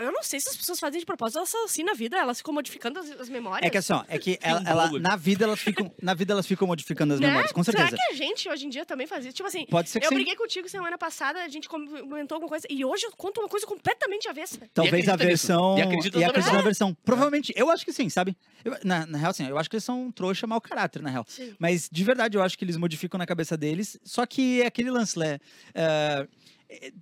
Eu 0.00 0.10
não 0.12 0.22
sei 0.22 0.40
se 0.40 0.48
as 0.48 0.56
pessoas 0.56 0.80
fazem 0.80 0.98
de 1.00 1.04
propósito, 1.04 1.38
elas 1.38 1.48
são 1.50 1.64
assim 1.66 1.82
na 1.82 1.92
vida, 1.92 2.16
elas 2.16 2.38
ficam 2.38 2.54
modificando 2.54 2.98
as, 3.00 3.10
as 3.20 3.28
memórias. 3.28 3.66
É 3.66 3.70
que 3.70 3.76
assim, 3.76 3.92
ó, 3.92 4.02
é 4.08 4.18
que 4.18 4.38
ela, 4.42 4.60
um 4.60 4.66
ela- 4.66 4.98
na 4.98 5.14
vida 5.16 5.44
elas 5.44 5.60
ficam, 5.60 5.92
na 6.00 6.14
vida 6.14 6.32
elas 6.32 6.46
ficam 6.46 6.66
modificando 6.66 7.14
as 7.14 7.20
Né? 7.20 7.26
memórias, 7.26 7.52
com 7.52 7.62
certeza. 7.62 7.88
Será 7.90 7.96
que 8.06 8.12
a 8.12 8.14
gente 8.16 8.48
hoje 8.48 8.66
em 8.66 8.70
dia 8.70 8.86
também 8.86 9.06
faz 9.06 9.24
isso? 9.26 9.34
Tipo 9.34 9.46
assim, 9.48 9.66
Pode 9.66 9.90
ser 9.90 10.00
que 10.00 10.06
eu 10.06 10.10
sim. 10.10 10.14
briguei 10.14 10.36
contigo 10.36 10.68
semana 10.68 10.96
passada, 10.96 11.42
a 11.42 11.48
gente 11.48 11.68
comentou 11.68 12.36
alguma 12.36 12.48
coisa, 12.48 12.66
e 12.70 12.82
hoje 12.84 13.04
eu 13.06 13.12
conto 13.12 13.40
uma 13.40 13.48
coisa 13.48 13.66
completamente 13.66 14.26
avessa. 14.28 14.58
Talvez 14.72 15.06
a 15.08 15.12
nisso. 15.16 15.26
versão. 15.26 15.78
E 15.78 15.82
acredita 15.82 16.16
e 16.16 16.20
na 16.20 16.26
acredita 16.28 16.32
versão. 16.50 16.54
na 16.54 16.62
versão. 16.62 16.96
Provavelmente, 17.04 17.52
eu 17.56 17.70
acho 17.70 17.84
que 17.84 17.92
sim, 17.92 18.08
sabe? 18.08 18.36
Eu- 18.64 18.76
na, 18.84 19.04
na 19.06 19.18
real, 19.18 19.30
assim, 19.30 19.46
eu 19.48 19.58
acho 19.58 19.68
que 19.68 19.76
eles 19.76 19.84
são 19.84 20.10
trouxa 20.10 20.46
mau 20.46 20.60
caráter, 20.62 21.02
na 21.02 21.10
real. 21.10 21.24
Sim. 21.28 21.54
Mas 21.58 21.88
de 21.92 22.04
verdade, 22.04 22.38
eu 22.38 22.42
acho 22.42 22.56
que 22.56 22.64
eles 22.64 22.76
modificam 22.76 23.18
na 23.18 23.26
cabeça 23.26 23.56
deles. 23.56 23.98
Só 24.02 24.24
que 24.24 24.62
é 24.62 24.66
aquele 24.66 24.90
lance, 24.90 25.18
né? 25.18 25.38
é, 25.74 25.82
é, 25.84 26.26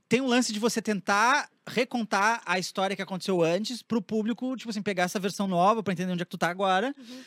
tem 0.08 0.20
um 0.20 0.26
lance 0.26 0.52
de 0.52 0.58
você 0.58 0.80
tentar 0.80 1.48
recontar 1.68 2.40
a 2.46 2.58
história 2.58 2.94
que 2.94 3.02
aconteceu 3.02 3.42
antes 3.42 3.82
pro 3.82 4.00
público, 4.02 4.56
tipo 4.56 4.70
assim, 4.70 4.82
pegar 4.82 5.04
essa 5.04 5.18
versão 5.18 5.46
nova 5.48 5.82
pra 5.82 5.92
entender 5.92 6.12
onde 6.12 6.22
é 6.22 6.24
que 6.24 6.30
tu 6.30 6.38
tá 6.38 6.48
agora. 6.48 6.94
Uhum. 6.96 7.20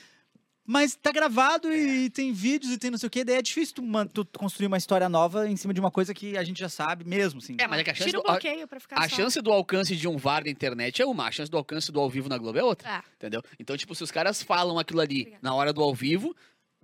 Mas 0.71 0.95
tá 0.95 1.11
gravado 1.11 1.73
e 1.73 2.11
tem 2.11 2.31
vídeos 2.31 2.71
e 2.71 2.77
tem 2.77 2.91
não 2.91 2.97
sei 2.99 3.07
o 3.07 3.09
quê, 3.09 3.23
daí 3.23 3.37
é 3.37 3.41
difícil 3.41 3.73
tu, 3.75 3.81
man- 3.81 4.05
tu 4.05 4.23
construir 4.37 4.67
uma 4.67 4.77
história 4.77 5.09
nova 5.09 5.49
em 5.49 5.55
cima 5.55 5.73
de 5.73 5.79
uma 5.79 5.89
coisa 5.89 6.13
que 6.13 6.37
a 6.37 6.43
gente 6.43 6.59
já 6.59 6.69
sabe 6.69 7.03
mesmo, 7.03 7.39
assim. 7.39 7.57
É, 7.59 7.67
mas 7.67 7.79
é 7.79 7.83
que 7.83 7.89
a 7.89 7.95
chance, 7.95 8.09
Tira 8.11 8.19
o 8.19 8.21
do, 8.23 8.29
a, 8.29 8.31
bloqueio 8.33 8.67
pra 8.67 8.79
ficar 8.79 8.99
a 8.99 9.09
só. 9.09 9.15
chance 9.15 9.41
do 9.41 9.51
alcance 9.51 9.95
de 9.95 10.07
um 10.07 10.15
VAR 10.15 10.43
da 10.43 10.49
internet 10.51 11.01
é 11.01 11.05
uma, 11.07 11.25
a 11.27 11.31
chance 11.31 11.49
do 11.49 11.57
alcance 11.57 11.91
do 11.91 11.99
ao 11.99 12.07
vivo 12.07 12.29
na 12.29 12.37
Globo 12.37 12.59
é 12.59 12.63
outra. 12.63 12.87
Ah, 12.87 13.03
Entendeu? 13.15 13.41
Então, 13.59 13.75
tipo, 13.75 13.95
se 13.95 14.03
os 14.03 14.11
caras 14.11 14.43
falam 14.43 14.77
aquilo 14.77 15.01
ali 15.01 15.21
Obrigada. 15.21 15.39
na 15.41 15.55
hora 15.55 15.73
do 15.73 15.81
ao 15.81 15.93
vivo, 15.93 16.35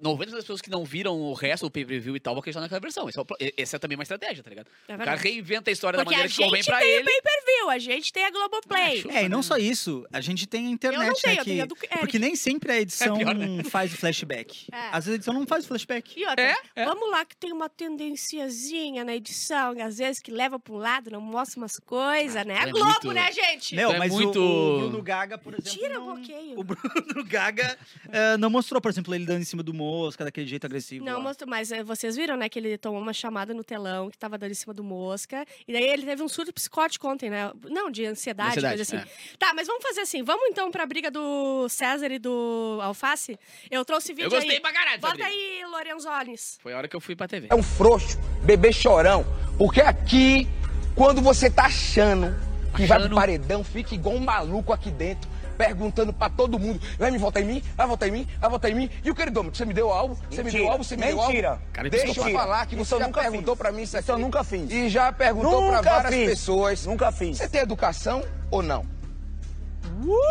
90% 0.01 0.18
das 0.31 0.42
pessoas 0.42 0.62
que 0.62 0.69
não 0.69 0.83
viram 0.83 1.15
o 1.19 1.33
resto 1.33 1.65
do 1.68 1.71
pay-per-view 1.71 2.15
e 2.15 2.19
tal 2.19 2.33
vão 2.33 2.39
acreditar 2.42 2.59
naquela 2.62 2.81
versão. 2.81 3.07
Esse 3.07 3.18
é, 3.18 3.21
o 3.21 3.25
e- 3.39 3.53
esse 3.57 3.75
é 3.75 3.80
também 3.80 3.95
uma 3.97 4.03
estratégia, 4.03 4.44
tá 4.44 4.50
ligado? 4.50 4.68
é 4.88 4.95
O 4.95 4.97
cara 4.97 5.15
reinventa 5.15 5.69
a 5.69 5.74
história 5.74 5.97
Porque 5.97 6.13
da 6.13 6.15
a 6.15 6.24
maneira 6.24 6.36
que 6.38 6.44
convém 6.44 6.62
gente 6.62 6.65
pra 6.69 6.80
tem 6.80 6.88
o 6.88 7.00
ele. 7.00 7.03
pay-per-view, 7.06 7.69
a 7.69 7.80
gente 7.80 8.12
tem 8.13 8.25
a 8.25 8.30
Globoplay. 8.31 9.00
Acho. 9.00 9.09
É, 9.12 9.24
e 9.24 9.30
não 9.30 9.42
só 9.42 9.56
isso, 9.57 10.06
a 10.12 10.19
gente 10.19 10.45
tem 10.47 10.68
a 10.68 10.69
internet, 10.69 11.01
Eu 11.01 11.07
não 11.07 11.13
tenho, 11.15 11.36
né? 11.36 11.42
eu 11.42 11.45
tenho 11.45 11.63
a 11.63 11.68
que- 11.68 11.88
do. 11.88 12.00
Porque 12.00 12.19
nem 12.19 12.36
sempre 12.36 12.71
a 12.74 12.81
edição 12.81 13.18
pior, 13.18 13.33
né? 13.33 13.63
faz 13.71 13.94
o 13.94 13.97
flashback. 13.97 14.68
É. 14.71 14.77
Às 14.92 15.06
vezes 15.06 15.12
a 15.12 15.15
edição 15.15 15.33
não 15.33 15.47
faz 15.47 15.63
o 15.63 15.68
flashback. 15.69 16.19
E 16.19 16.25
outra, 16.25 16.41
É, 16.44 16.56
é. 16.75 16.86
vamos 16.86 17.09
lá 17.09 17.24
que 17.25 17.38
tem 17.38 17.53
uma 17.53 17.69
tendenciazinha 17.69 19.03
na 19.06 19.15
edição, 19.15 19.75
às 19.81 19.98
vezes 19.98 20.21
que 20.21 20.31
leva 20.31 20.59
pra 20.59 20.74
um 20.74 20.77
lado, 20.77 21.09
não 21.12 21.21
mostra 21.21 21.59
umas 21.59 21.77
coisas, 21.80 22.45
né? 22.45 22.57
A 22.59 22.68
é 22.68 22.71
Globo, 22.71 22.86
muito- 22.86 23.12
né, 23.13 23.31
gente? 23.31 23.77
É 23.80 23.98
mas 23.98 24.12
o- 24.12 24.15
muito- 24.15 24.39
o, 24.41 24.80
Bruno 24.80 25.01
Gaga, 25.03 25.38
por 25.38 25.53
exemplo. 25.53 25.71
Tira 25.71 26.00
o 26.01 26.06
não- 26.06 26.15
bloqueio. 26.15 26.59
O 26.59 26.63
Bruno 26.63 26.83
Gaga 27.30 27.77
eh, 28.12 28.38
não 28.38 28.50
mostrou, 28.50 28.81
por 28.81 28.89
exemplo, 28.91 29.13
ele 29.13 29.25
dando 29.25 29.41
em 29.41 29.45
cima 29.45 29.63
do 29.63 29.74
mosca, 29.86 30.24
daquele 30.26 30.48
jeito 30.48 30.66
agressivo. 30.66 31.06
Não, 31.06 31.22
lá. 31.22 31.34
mas 31.48 31.72
eh, 31.72 31.84
vocês 31.84 32.16
viram, 32.16 32.36
né, 32.36 32.50
que 32.50 32.58
ele 32.60 32.78
tomou 32.78 33.00
uma 33.00 33.14
chamada 33.14 33.54
no 33.54 33.64
telão, 33.64 34.10
que 34.10 34.18
tava 34.18 34.38
dando 34.38 34.52
em 34.52 34.56
cima 34.56 34.74
do 34.74 34.84
mosca. 34.84 35.46
E 35.68 35.74
daí 35.74 35.84
ele 35.84 36.04
teve 36.06 36.22
um 36.24 36.28
surto 36.28 36.52
psicótico 36.54 37.08
ontem, 37.08 37.30
né? 37.30 37.52
Não, 37.70 37.90
de 37.92 38.06
ansiedade, 38.06 38.50
Ansiedade, 38.60 38.78
coisa 38.78 38.98
assim. 38.98 39.10
Tá, 39.38 39.54
mas 39.54 39.68
vamos 39.68 39.84
fazer 39.84 40.02
assim. 40.02 40.24
Vamos 40.24 40.48
então 40.50 40.72
pra 40.72 40.86
briga 40.86 41.10
do 41.12 41.68
César 41.70 42.12
e 42.12 42.20
do 42.20 42.80
Alface? 42.82 43.38
Eu 43.70 43.86
trouxe 43.86 44.14
vídeo 44.14 44.26
Eu 44.28 44.32
gostei 44.32 44.56
aí. 44.56 44.60
pra 44.62 44.74
caralho 44.74 45.00
Bota 45.02 45.14
briga. 45.14 45.28
aí, 45.30 45.64
Lorenzones. 45.70 46.58
Foi 46.62 46.74
a 46.74 46.78
hora 46.78 46.88
que 46.88 46.96
eu 46.96 47.02
fui 47.02 47.16
pra 47.16 47.28
TV. 47.28 47.48
é 47.50 47.56
um 47.56 47.64
frouxo, 47.64 48.18
bebê 48.44 48.72
chorão. 48.74 49.26
Porque 49.58 49.82
aqui, 49.82 50.48
quando 50.96 51.22
você 51.22 51.50
tá 51.50 51.66
achando 51.66 52.36
que 52.76 52.86
vai 52.86 52.98
pro 52.98 53.06
Achando. 53.06 53.16
paredão, 53.16 53.64
fica 53.64 53.96
igual 53.96 54.16
um 54.16 54.20
maluco 54.20 54.74
aqui 54.74 54.92
dentro, 54.92 55.30
perguntando 55.56 56.13
pra 56.13 56.30
todo 56.30 56.60
mundo: 56.60 56.80
vai 56.98 57.10
me 57.12 57.18
votar 57.18 57.42
em 57.42 57.46
mim? 57.46 57.63
Vai 57.75 57.88
votar 57.88 58.10
em 58.10 58.12
mim? 58.12 58.28
Vai 58.40 58.50
votar 58.50 58.72
em 58.72 58.75
mim? 58.75 58.90
E 59.04 59.10
o 59.10 59.16
queridômetro, 59.16 59.57
você 59.57 59.66
me 59.66 59.74
deu 59.74 59.92
alvo? 59.92 60.16
Você 60.30 60.44
me 60.44 60.52
deu 60.52 60.60
Mentira. 60.62 60.72
alvo? 60.72 60.84
Você 60.84 60.96
me 60.98 61.04
deu 61.07 61.18
Mentira. 61.18 61.50
alvo? 61.52 61.62
Cara, 61.74 61.90
Deixa 61.90 62.19
eu 62.19 62.31
falar 62.34 62.66
que 62.66 62.75
você 62.75 63.00
já 63.00 63.06
nunca 63.07 63.22
perguntou 63.22 63.56
pra 63.56 63.72
mim 63.72 63.81
isso 63.84 63.96
aqui. 63.98 64.04
Isso 64.04 64.12
eu 64.12 64.18
nunca 64.19 64.44
fiz. 64.44 64.69
E 64.72 64.90
já 64.90 65.12
perguntou 65.12 65.68
pra 65.68 65.78
Nunca 65.78 65.90
várias 65.90 66.13
fiz. 66.13 66.30
pessoas. 66.30 66.86
Nunca 66.86 67.12
fiz. 67.12 67.38
Você 67.38 67.50
tem 67.50 67.62
educação 67.62 68.24
ou 68.52 68.62
não? 68.62 68.86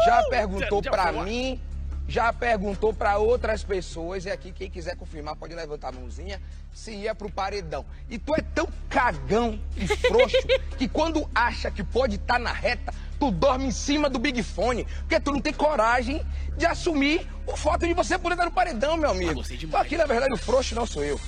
Já 0.05 0.23
perguntou 0.29 0.83
Já 0.83 0.91
pra 0.91 1.13
mim, 1.13 1.61
já 2.07 2.33
perguntou 2.33 2.93
pra 2.93 3.17
outras 3.19 3.65
pessoas, 3.65 4.25
e 4.27 4.31
aqui 4.31 4.53
quem 4.53 4.71
quiser 4.71 4.97
confirmar 4.97 5.37
pode 5.37 5.55
levantar 5.55 5.89
a 5.89 5.93
mãozinha, 5.93 6.41
se 6.73 6.91
ia 6.93 7.15
pro 7.15 7.31
paredão. 7.31 7.85
E 8.11 8.19
tu 8.19 8.35
é 8.35 8.43
tão 8.55 8.69
cagão 8.91 9.59
e 9.77 9.87
frouxo 9.87 10.37
que 10.77 10.87
quando 10.89 11.29
acha 11.35 11.71
que 11.71 11.83
pode 11.83 12.17
estar 12.17 12.39
na 12.39 12.53
reta, 12.53 12.93
tu 13.25 13.31
dorme 13.31 13.65
em 13.65 13.71
cima 13.71 14.11
do 14.11 14.19
Big 14.19 14.43
Fone, 14.43 14.85
porque 15.01 15.19
tu 15.19 15.33
não 15.33 15.41
tem 15.41 15.53
coragem 15.53 16.21
de 16.59 16.67
assumir 16.67 17.27
o 17.47 17.57
fato 17.57 17.87
de 17.87 17.95
você 17.95 18.19
poder 18.19 18.35
estar 18.35 18.45
no 18.45 18.51
paredão, 18.51 18.99
meu 18.99 19.11
amigo. 19.11 19.43
Então 19.51 19.81
aqui, 19.81 19.97
na 19.97 20.05
verdade, 20.05 20.35
o 20.35 20.37
frouxo 20.37 20.75
não 20.75 20.85
sou 20.85 21.03
eu. 21.03 21.19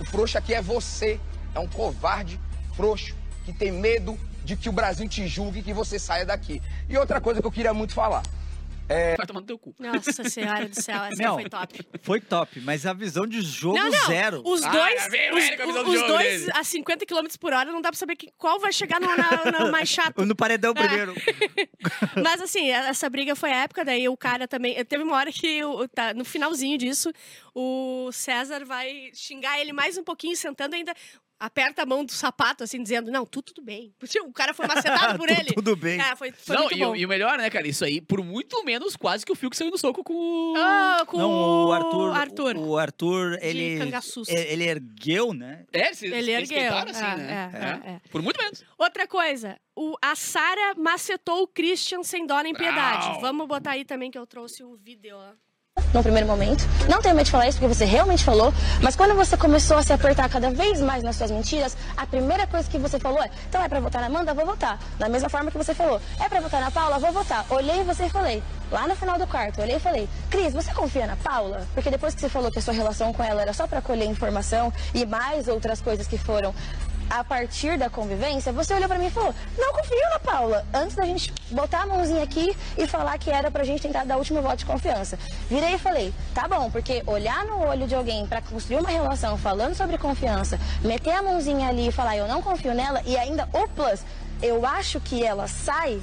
O 0.00 0.04
frouxo 0.06 0.38
aqui 0.38 0.54
é 0.54 0.62
você. 0.62 1.20
É 1.54 1.60
um 1.60 1.66
covarde 1.66 2.40
frouxo 2.74 3.14
que 3.44 3.52
tem 3.52 3.70
medo 3.70 4.18
de 4.42 4.56
que 4.56 4.70
o 4.70 4.72
Brasil 4.72 5.06
te 5.06 5.28
julgue 5.28 5.60
e 5.60 5.62
que 5.62 5.74
você 5.74 5.98
saia 5.98 6.24
daqui. 6.24 6.62
E 6.88 6.96
outra 6.96 7.20
coisa 7.20 7.42
que 7.42 7.46
eu 7.46 7.52
queria 7.52 7.74
muito 7.74 7.92
falar. 7.92 8.22
Vai 8.86 9.26
tomar 9.26 9.40
no 9.40 9.46
teu 9.46 9.58
cu. 9.58 9.74
Nossa 9.78 10.24
senhora 10.28 10.68
do 10.68 10.74
céu, 10.80 11.02
essa 11.04 11.22
Não. 11.22 11.34
foi 11.34 11.48
top. 11.48 11.86
Foi 12.02 12.20
top, 12.20 12.60
mas 12.60 12.84
a 12.84 12.92
visão 12.92 13.26
de 13.26 13.40
jogo 13.40 13.76
Não, 13.78 13.90
não. 13.90 14.06
zero. 14.06 14.42
Os 14.44 14.62
Ah, 14.62 14.70
dois, 14.70 15.08
veio 15.10 15.34
o 15.34 15.38
os, 15.38 15.44
a 15.44 15.66
os 15.66 15.74
jogo 15.94 16.06
dois 16.08 16.40
dele. 16.40 16.52
a 16.54 16.64
50 16.64 17.06
km 17.06 17.26
por 17.40 17.52
hora, 17.52 17.72
não 17.72 17.80
dá 17.80 17.90
pra 17.90 17.98
saber 17.98 18.16
que, 18.16 18.30
qual 18.36 18.60
vai 18.60 18.72
chegar 18.72 19.00
no, 19.00 19.06
na- 19.16 19.60
no 19.66 19.72
mais 19.72 19.88
chato. 19.88 20.24
No 20.24 20.36
paredão 20.36 20.72
É. 20.76 20.82
primeiro. 20.86 21.14
Mas 22.22 22.40
assim, 22.42 22.70
essa 22.70 23.08
briga 23.08 23.34
foi 23.34 23.50
época, 23.50 23.84
daí 23.84 24.08
o 24.08 24.16
cara 24.16 24.46
também. 24.46 24.82
Teve 24.84 25.02
uma 25.02 25.16
hora 25.16 25.32
que, 25.32 25.60
tá, 25.94 26.12
no 26.14 26.24
finalzinho 26.24 26.76
disso, 26.76 27.10
o 27.54 28.10
César 28.12 28.64
vai 28.64 29.10
xingar 29.14 29.58
ele 29.60 29.72
mais 29.72 29.96
um 29.96 30.04
pouquinho, 30.04 30.36
sentando 30.36 30.74
ainda. 30.74 30.94
Aperta 31.44 31.82
a 31.82 31.86
mão 31.86 32.04
do 32.04 32.12
sapato, 32.12 32.64
assim, 32.64 32.82
dizendo: 32.82 33.10
Não, 33.10 33.26
tudo, 33.26 33.44
tudo 33.52 33.62
bem. 33.62 33.94
Porque 34.00 34.18
O 34.20 34.32
cara 34.32 34.54
foi 34.54 34.66
macetado 34.66 35.18
por 35.18 35.28
ele. 35.28 35.52
tudo 35.52 35.76
bem. 35.76 36.00
É, 36.00 36.16
foi, 36.16 36.32
foi 36.32 36.56
Não, 36.56 36.62
muito 36.64 36.76
e, 36.76 36.80
bom. 36.80 36.90
o- 36.92 36.96
e 36.96 37.04
o 37.04 37.08
melhor, 37.08 37.36
né, 37.38 37.50
cara? 37.50 37.66
Isso 37.68 37.84
aí, 37.84 38.00
por 38.00 38.22
muito 38.24 38.64
menos, 38.64 38.96
quase 38.96 39.26
que 39.26 39.32
o 39.32 39.34
Fiuk 39.34 39.56
saiu 39.56 39.70
no 39.70 39.78
soco 39.78 40.02
com 40.02 40.14
o. 40.14 40.54
Ah, 40.56 41.04
com 41.06 41.18
Não, 41.18 41.30
o 41.66 41.72
Arthur. 41.72 42.12
Arthur. 42.16 42.56
O 42.56 42.78
Arthur, 42.78 43.38
ele. 43.42 43.64
Ele 43.64 43.92
ele 44.28 44.64
ergueu, 44.64 45.32
né? 45.34 45.64
É, 45.72 45.92
se, 45.92 46.06
Ele 46.06 46.46
se 46.46 46.54
ergueu. 46.54 46.74
assim, 46.78 47.04
É, 47.04 47.16
né? 47.16 47.50
é, 47.52 47.90
é, 47.90 47.92
é. 47.94 48.00
Por 48.10 48.22
muito 48.22 48.40
menos. 48.42 48.64
Outra 48.78 49.06
coisa, 49.06 49.58
o, 49.76 49.94
a 50.02 50.14
Sara 50.14 50.74
macetou 50.76 51.42
o 51.42 51.48
Christian 51.48 52.02
sem 52.02 52.26
dó 52.26 52.40
nem 52.40 52.54
piedade. 52.54 53.06
Brau. 53.08 53.20
Vamos 53.20 53.46
botar 53.46 53.72
aí 53.72 53.84
também 53.84 54.10
que 54.10 54.18
eu 54.18 54.26
trouxe 54.26 54.62
o 54.64 54.76
vídeo, 54.76 55.16
ó. 55.16 55.32
No 55.94 56.02
primeiro 56.02 56.26
momento. 56.26 56.66
Não 56.88 57.00
tenho 57.00 57.14
medo 57.14 57.24
de 57.24 57.30
falar 57.30 57.48
isso 57.48 57.58
porque 57.58 57.72
você 57.72 57.84
realmente 57.84 58.24
falou, 58.24 58.52
mas 58.82 58.96
quando 58.96 59.14
você 59.14 59.36
começou 59.36 59.76
a 59.76 59.82
se 59.82 59.92
apertar 59.92 60.28
cada 60.28 60.50
vez 60.50 60.80
mais 60.80 61.02
nas 61.02 61.16
suas 61.16 61.30
mentiras, 61.30 61.76
a 61.96 62.04
primeira 62.04 62.46
coisa 62.46 62.68
que 62.68 62.78
você 62.78 62.98
falou 62.98 63.22
é: 63.22 63.30
então 63.48 63.62
é 63.62 63.68
pra 63.68 63.80
votar 63.80 64.00
na 64.00 64.08
Amanda? 64.08 64.34
Vou 64.34 64.44
votar. 64.44 64.78
Da 64.98 65.08
mesma 65.08 65.28
forma 65.28 65.50
que 65.50 65.56
você 65.56 65.74
falou: 65.74 66.00
é 66.20 66.28
pra 66.28 66.40
votar 66.40 66.60
na 66.60 66.70
Paula? 66.70 66.98
Vou 66.98 67.12
votar. 67.12 67.46
Olhei 67.48 67.82
você 67.84 68.06
e 68.06 68.10
falei. 68.10 68.42
Lá 68.70 68.88
no 68.88 68.96
final 68.96 69.18
do 69.18 69.26
quarto, 69.26 69.60
olhei 69.60 69.76
e 69.76 69.80
falei: 69.80 70.08
Cris, 70.30 70.52
você 70.52 70.72
confia 70.72 71.06
na 71.06 71.16
Paula? 71.16 71.66
Porque 71.74 71.90
depois 71.90 72.14
que 72.14 72.20
você 72.20 72.28
falou 72.28 72.50
que 72.50 72.58
a 72.58 72.62
sua 72.62 72.74
relação 72.74 73.12
com 73.12 73.22
ela 73.22 73.42
era 73.42 73.52
só 73.52 73.66
pra 73.66 73.80
colher 73.80 74.06
informação 74.06 74.72
e 74.92 75.04
mais 75.06 75.48
outras 75.48 75.80
coisas 75.80 76.06
que 76.06 76.18
foram 76.18 76.54
a 77.08 77.22
partir 77.22 77.78
da 77.78 77.90
convivência, 77.90 78.52
você 78.52 78.74
olhou 78.74 78.88
pra 78.88 78.98
mim 78.98 79.06
e 79.06 79.10
falou: 79.10 79.34
Não 79.58 79.72
confio 79.72 80.10
na 80.10 80.18
Paula. 80.18 80.66
Antes 80.72 80.96
da 80.96 81.04
gente 81.04 81.32
botar 81.50 81.82
a 81.82 81.86
mãozinha 81.86 82.22
aqui 82.22 82.56
e 82.76 82.86
falar 82.86 83.18
que 83.18 83.30
era 83.30 83.50
pra 83.50 83.64
gente 83.64 83.82
tentar 83.82 84.04
dar 84.04 84.16
o 84.16 84.18
último 84.18 84.42
voto 84.42 84.56
de 84.56 84.66
confiança. 84.66 85.18
Virei 85.48 85.74
e 85.74 85.78
falei: 85.78 86.12
Tá 86.34 86.48
bom, 86.48 86.70
porque 86.70 87.02
olhar 87.06 87.44
no 87.44 87.66
olho 87.66 87.86
de 87.86 87.94
alguém 87.94 88.26
pra 88.26 88.40
construir 88.40 88.78
uma 88.78 88.90
relação 88.90 89.36
falando 89.36 89.74
sobre 89.74 89.98
confiança, 89.98 90.58
meter 90.82 91.12
a 91.12 91.22
mãozinha 91.22 91.68
ali 91.68 91.88
e 91.88 91.92
falar: 91.92 92.16
Eu 92.16 92.28
não 92.28 92.42
confio 92.42 92.74
nela, 92.74 93.02
e 93.04 93.16
ainda 93.16 93.48
o 93.52 93.68
plus, 93.68 94.00
eu 94.42 94.66
acho 94.66 95.00
que 95.00 95.24
ela 95.24 95.46
sai. 95.46 96.00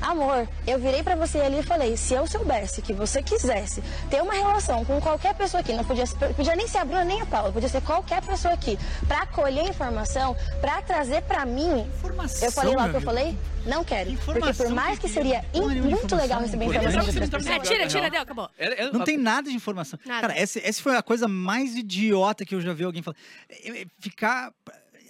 Amor, 0.00 0.48
eu 0.66 0.78
virei 0.78 1.02
pra 1.02 1.16
você 1.16 1.38
ali 1.40 1.60
e 1.60 1.62
falei, 1.62 1.96
se 1.96 2.14
eu 2.14 2.26
soubesse 2.26 2.82
que 2.82 2.92
você 2.92 3.22
quisesse 3.22 3.82
ter 4.10 4.22
uma 4.22 4.32
relação 4.34 4.84
com 4.84 5.00
qualquer 5.00 5.34
pessoa 5.34 5.60
aqui, 5.60 5.72
não 5.72 5.84
podia, 5.84 6.04
podia 6.36 6.54
nem 6.54 6.68
ser 6.68 6.78
a 6.78 6.84
Bruna 6.84 7.04
nem 7.04 7.22
a 7.22 7.26
Paula, 7.26 7.50
podia 7.50 7.68
ser 7.68 7.80
qualquer 7.82 8.22
pessoa 8.22 8.54
aqui, 8.54 8.78
pra 9.08 9.26
colher 9.26 9.64
informação, 9.68 10.36
pra 10.60 10.82
trazer 10.82 11.22
pra 11.22 11.44
mim, 11.46 11.80
Informação, 11.96 12.46
eu 12.46 12.52
falei 12.52 12.76
lá 12.76 12.86
o 12.86 12.90
que 12.90 12.96
eu 12.96 13.00
falei, 13.00 13.36
não 13.64 13.82
quero. 13.82 14.12
Porque 14.18 14.52
por 14.52 14.68
mais 14.70 14.98
que 14.98 15.08
seria 15.08 15.44
de 15.52 15.60
muito 15.60 16.14
legal 16.14 16.40
receber 16.40 16.66
informação 16.66 17.52
É, 17.52 17.58
tira, 17.60 17.86
tira, 17.88 18.10
deu, 18.10 18.20
acabou. 18.20 18.48
É- 18.58 18.84
é- 18.84 18.92
Não 18.92 19.02
tem 19.04 19.16
nada 19.16 19.48
de 19.50 19.56
informação. 19.56 19.98
Nada. 20.04 20.28
Cara, 20.28 20.38
essa, 20.38 20.60
essa 20.62 20.80
foi 20.82 20.96
a 20.96 21.02
coisa 21.02 21.26
mais 21.26 21.74
idiota 21.74 22.44
que 22.44 22.54
eu 22.54 22.60
já 22.60 22.72
vi 22.72 22.84
alguém 22.84 23.02
falar. 23.02 23.16
É, 23.50 23.82
é, 23.82 23.86
Ficar. 23.98 24.52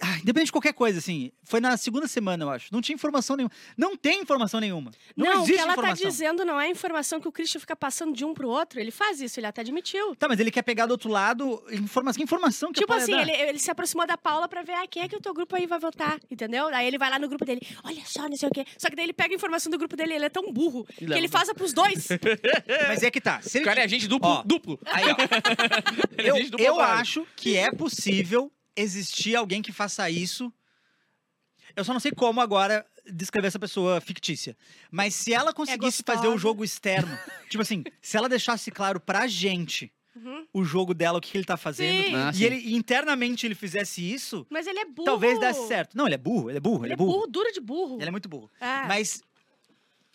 Ah, 0.01 0.17
Independente 0.17 0.47
de 0.47 0.51
qualquer 0.51 0.73
coisa, 0.73 0.99
assim. 0.99 1.31
Foi 1.43 1.59
na 1.59 1.77
segunda 1.77 2.07
semana, 2.07 2.43
eu 2.43 2.49
acho. 2.49 2.67
Não 2.71 2.81
tinha 2.81 2.93
informação 2.95 3.35
nenhuma. 3.35 3.51
Não 3.77 3.95
tem 3.95 4.21
informação 4.21 4.59
nenhuma. 4.59 4.91
Não, 5.15 5.25
Não, 5.25 5.33
o 5.33 5.43
existe 5.43 5.53
que 5.53 5.59
ela 5.61 5.71
informação. 5.73 6.03
tá 6.03 6.09
dizendo 6.09 6.45
não 6.45 6.59
é 6.59 6.65
a 6.65 6.69
informação 6.69 7.19
que 7.19 7.27
o 7.27 7.31
Christian 7.31 7.59
fica 7.59 7.75
passando 7.75 8.13
de 8.13 8.23
um 8.25 8.33
pro 8.33 8.47
outro. 8.49 8.79
Ele 8.79 8.91
faz 8.91 9.21
isso, 9.21 9.39
ele 9.39 9.47
até 9.47 9.61
admitiu. 9.61 10.15
Tá, 10.15 10.27
mas 10.27 10.39
ele 10.39 10.51
quer 10.51 10.61
pegar 10.61 10.85
do 10.85 10.91
outro 10.91 11.09
lado 11.09 11.63
informação. 11.71 12.17
Que 12.17 12.23
informação 12.23 12.71
que 12.71 12.79
Tipo 12.79 12.93
assim, 12.93 13.17
ele, 13.19 13.31
ele 13.31 13.59
se 13.59 13.69
aproximou 13.71 14.05
da 14.07 14.17
Paula 14.17 14.47
pra 14.47 14.61
ver 14.63 14.73
ah, 14.73 14.87
quem 14.87 15.03
é 15.03 15.07
que 15.07 15.15
o 15.15 15.21
teu 15.21 15.33
grupo 15.33 15.55
aí 15.55 15.65
vai 15.65 15.79
votar, 15.79 16.19
entendeu? 16.29 16.67
Aí 16.67 16.87
ele 16.87 16.97
vai 16.97 17.09
lá 17.09 17.19
no 17.19 17.27
grupo 17.27 17.45
dele, 17.45 17.61
olha 17.83 18.01
só, 18.05 18.27
não 18.27 18.35
sei 18.35 18.49
o 18.49 18.51
quê. 18.51 18.65
Só 18.77 18.89
que 18.89 18.95
daí 18.95 19.05
ele 19.05 19.13
pega 19.13 19.33
a 19.33 19.35
informação 19.35 19.71
do 19.71 19.77
grupo 19.77 19.95
dele, 19.95 20.13
ele 20.13 20.25
é 20.25 20.29
tão 20.29 20.51
burro 20.51 20.85
que 20.85 21.05
leva. 21.05 21.17
ele 21.17 21.27
faz 21.27 21.51
pros 21.53 21.73
dois. 21.73 22.07
Mas 22.87 23.03
é 23.03 23.09
que 23.11 23.21
tá. 23.21 23.41
Se 23.41 23.57
O 23.57 23.59
ele 23.59 23.65
cara 23.65 23.81
é 23.81 23.83
agente 23.83 24.07
duplo. 24.07 24.29
Ó. 24.29 24.43
duplo. 24.43 24.79
Aí, 24.85 25.05
ó. 25.11 25.15
Ele 26.17 26.27
é 26.27 26.31
eu 26.31 26.35
agente 26.35 26.49
duplo 26.51 26.65
eu 26.65 26.79
acho 26.79 27.27
que 27.35 27.55
é 27.55 27.71
possível 27.71 28.51
existir 28.77 29.35
alguém 29.35 29.61
que 29.61 29.71
faça 29.71 30.09
isso. 30.09 30.53
Eu 31.75 31.83
só 31.83 31.91
não 31.93 31.99
sei 31.99 32.11
como 32.11 32.39
agora 32.39 32.85
descrever 33.11 33.47
essa 33.47 33.59
pessoa 33.59 33.99
fictícia. 34.01 34.55
Mas 34.91 35.13
se 35.15 35.33
ela 35.33 35.53
conseguisse 35.53 36.03
fazer 36.05 36.27
o 36.27 36.37
jogo 36.37 36.63
externo, 36.63 37.17
tipo 37.49 37.61
assim, 37.61 37.83
se 38.01 38.15
ela 38.17 38.29
deixasse 38.29 38.71
claro 38.71 38.99
pra 38.99 39.27
gente 39.27 39.91
Uhum. 40.15 40.47
o 40.51 40.63
jogo 40.63 40.95
dela, 40.95 41.19
o 41.19 41.21
que, 41.21 41.29
que 41.29 41.37
ele 41.37 41.45
tá 41.45 41.55
fazendo, 41.55 42.07
Sim. 42.07 42.15
Ah, 42.15 42.31
e 42.33 42.43
ele 42.43 42.75
internamente 42.75 43.45
ele 43.45 43.53
fizesse 43.53 44.01
isso, 44.01 44.47
Mas 44.49 44.65
ele 44.65 44.79
é 44.79 44.85
burro. 44.85 45.05
talvez 45.05 45.39
desse 45.39 45.67
certo. 45.67 45.95
Não, 45.95 46.07
ele 46.07 46.15
é 46.15 46.17
burro, 46.17 46.49
ele 46.49 46.57
é 46.57 46.59
burro, 46.59 46.85
Ele, 46.85 46.93
é 46.93 46.95
burro, 46.95 47.27
duro 47.27 47.51
de 47.51 47.59
burro. 47.61 47.97
Ele 47.99 48.07
é 48.07 48.11
muito 48.11 48.27
burro. 48.27 48.49
É. 48.59 48.87
Mas. 48.87 49.21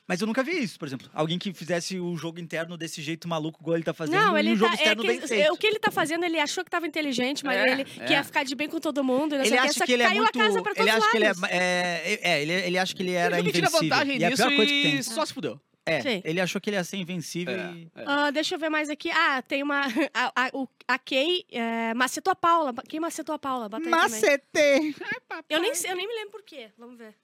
Mas 0.08 0.20
eu 0.20 0.26
nunca 0.26 0.42
vi 0.42 0.52
isso, 0.62 0.78
por 0.78 0.86
exemplo. 0.86 1.08
Alguém 1.14 1.38
que 1.38 1.52
fizesse 1.54 1.98
o 1.98 2.16
jogo 2.16 2.40
interno 2.40 2.76
desse 2.76 3.00
jeito 3.00 3.26
maluco, 3.28 3.60
igual 3.62 3.76
ele 3.76 3.84
tá 3.84 3.94
fazendo, 3.94 4.16
Não, 4.20 4.36
ele 4.36 4.52
um 4.52 4.56
jogo 4.56 4.70
tá, 4.70 4.74
é 4.74 4.76
externo 4.82 5.02
que, 5.02 5.08
bem 5.08 5.18
é, 5.18 5.26
feito. 5.26 5.52
o 5.52 5.56
que 5.56 5.66
ele 5.66 5.78
tá 5.78 5.90
fazendo, 5.90 6.24
ele 6.24 6.38
achou 6.40 6.64
que 6.64 6.70
tava 6.70 6.86
inteligente, 6.86 7.44
mas 7.44 7.56
É, 7.56 7.70
ele 7.72 7.82
é. 7.82 8.04
quer 8.04 8.24
ficar 8.24 8.44
de 8.44 8.54
bem 8.54 8.68
com 8.68 8.80
todo 8.80 9.02
mundo. 9.04 9.34
Ele 9.36 9.56
acha 9.56 9.72
só 9.74 9.86
que 9.86 9.92
ele 9.92 10.02
é 10.02 10.08
caiu 10.08 10.22
muito. 10.22 10.38
a 10.38 10.42
casa 10.44 10.62
pra 10.62 10.74
todos 10.74 10.80
Ele 10.88 10.90
acha 10.90 11.10
que 11.10 11.16
ele 11.16 11.24
é. 11.24 11.28
lados. 11.28 11.42
é, 11.44 12.18
é, 12.22 12.42
ele, 12.42 12.52
ele 12.52 12.78
acha 12.78 12.94
que 12.94 13.02
ele 13.02 13.12
era 13.12 13.38
Ele 13.38 13.52
tira 13.52 13.68
invencível. 13.68 13.88
vantagem 13.90 14.18
e 14.18 14.22
é 14.22 14.26
a 14.26 14.30
nisso 14.30 14.42
pior 14.46 14.56
coisa 14.56 14.72
que 14.72 14.82
tem. 14.82 15.02
só 15.02 15.24
se 15.24 15.32
fudeu. 15.32 15.60
É, 15.84 16.00
Sim. 16.00 16.22
ele 16.24 16.40
achou 16.40 16.60
que 16.60 16.70
ele 16.70 16.76
ia 16.76 16.84
ser 16.84 16.96
invencível 16.98 17.54
É, 17.54 17.72
e. 17.72 17.88
é. 17.96 18.04
Ah, 18.06 18.30
deixa 18.30 18.54
eu 18.54 18.58
ver 18.58 18.68
mais 18.68 18.88
aqui. 18.90 19.10
Ah, 19.10 19.42
tem 19.42 19.62
uma. 19.64 19.82
A, 20.14 20.46
a, 20.46 20.50
o- 20.52 20.68
a 20.86 20.96
Kay 20.98 21.44
é, 21.50 21.92
macetou 21.94 22.30
a 22.30 22.36
Paula. 22.36 22.72
Quem 22.88 23.00
macetou 23.00 23.34
a 23.34 23.38
Paula? 23.38 23.68
Bota 23.68 23.84
aí 23.84 23.90
também. 23.90 24.00
Macete! 24.10 24.96
Eu 25.48 25.60
nem, 25.60 25.72
eu 25.88 25.96
nem 25.96 26.06
me 26.06 26.14
lembro 26.14 26.30
por 26.32 26.42
quê. 26.42 26.70
Vamos 26.78 26.96
ver. 26.98 27.14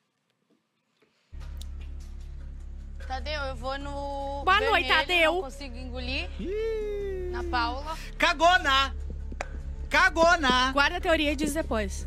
Tadeu, 3.09 3.41
eu 3.45 3.57
vou 3.57 3.79
no. 3.79 4.43
Boa 4.45 4.59
vermelho, 4.59 4.71
noite, 4.71 4.89
Tadeu. 4.89 5.33
Não 5.33 5.41
consigo 5.41 5.79
engolir. 5.79 6.29
Na 7.33 7.43
Paula. 7.45 7.97
Cagona! 8.19 8.95
Cagona! 9.89 10.73
Guarda 10.73 10.99
a 10.99 11.01
teoria 11.01 11.33
e 11.33 11.37
diz 11.37 11.55
depois. 11.55 12.07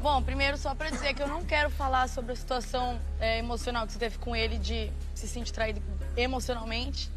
Bom, 0.00 0.22
primeiro 0.22 0.56
só 0.56 0.74
pra 0.74 0.88
dizer 0.88 1.12
que 1.12 1.22
eu 1.22 1.28
não 1.28 1.44
quero 1.44 1.68
falar 1.68 2.08
sobre 2.08 2.32
a 2.32 2.36
situação 2.36 2.98
é, 3.20 3.38
emocional 3.38 3.86
que 3.86 3.92
você 3.92 3.98
teve 3.98 4.16
com 4.16 4.34
ele 4.34 4.56
de 4.56 4.90
se 5.14 5.28
sentir 5.28 5.52
traído 5.52 5.82
emocionalmente. 6.16 7.10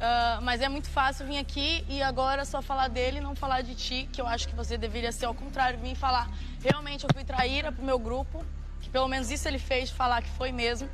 Ah, 0.00 0.38
mas 0.42 0.62
é 0.62 0.68
muito 0.68 0.88
fácil 0.88 1.26
vir 1.26 1.36
aqui 1.36 1.84
e 1.90 2.02
agora 2.02 2.46
só 2.46 2.62
falar 2.62 2.88
dele 2.88 3.18
e 3.18 3.20
não 3.20 3.36
falar 3.36 3.60
de 3.60 3.74
ti, 3.74 4.08
que 4.10 4.20
eu 4.20 4.26
acho 4.26 4.48
que 4.48 4.54
você 4.54 4.78
deveria 4.78 5.12
ser 5.12 5.26
ao 5.26 5.34
contrário, 5.34 5.78
vir 5.78 5.94
falar 5.94 6.30
realmente 6.62 7.04
eu 7.04 7.10
fui 7.12 7.24
traíra 7.24 7.70
pro 7.70 7.84
meu 7.84 7.98
grupo, 7.98 8.42
que 8.80 8.88
pelo 8.88 9.08
menos 9.08 9.30
isso 9.30 9.46
ele 9.46 9.58
fez, 9.58 9.90
falar 9.90 10.22
que 10.22 10.30
foi 10.30 10.52
mesmo. 10.52 10.88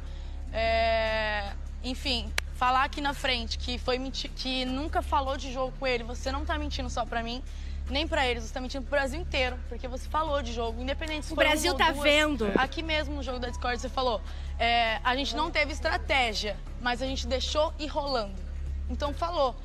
É, 0.55 1.53
enfim, 1.83 2.33
falar 2.55 2.85
aqui 2.85 3.01
na 3.01 3.13
frente 3.13 3.59
que 3.59 3.77
foi 3.77 3.99
que 4.37 4.65
nunca 4.65 5.03
falou 5.03 5.37
de 5.37 5.53
jogo 5.53 5.75
com 5.79 5.87
ele, 5.87 6.05
você 6.05 6.31
não 6.31 6.45
tá 6.45 6.57
mentindo 6.57 6.89
só 6.89 7.05
pra 7.05 7.25
mim, 7.25 7.43
nem 7.91 8.07
pra 8.07 8.25
eles, 8.27 8.45
você 8.45 8.55
tá 8.55 8.61
mentindo 8.61 8.83
pro 8.85 8.93
Brasil 8.93 9.21
inteiro, 9.21 9.59
porque 9.69 9.89
você 9.89 10.09
falou 10.09 10.41
de 10.41 10.53
jogo, 10.53 10.81
independente 10.81 11.27
se 11.27 11.33
O 11.33 11.37
Brasil 11.37 11.73
ou 11.73 11.77
tá 11.79 11.91
duas. 11.91 12.05
vendo. 12.05 12.51
Aqui 12.57 12.83
mesmo 12.83 13.17
no 13.17 13.23
jogo 13.23 13.41
da 13.41 13.49
Discord 13.49 13.81
você 13.81 13.89
falou, 13.89 14.23
é, 14.59 15.01
a 15.03 15.17
gente 15.17 15.35
não 15.35 15.51
teve 15.51 15.73
estratégia, 15.73 16.57
mas 16.81 17.03
a 17.03 17.07
gente 17.07 17.27
deixou 17.27 17.75
ir 17.79 17.89
rolando. 17.89 18.41
Então 18.89 19.13
falou. 19.13 19.57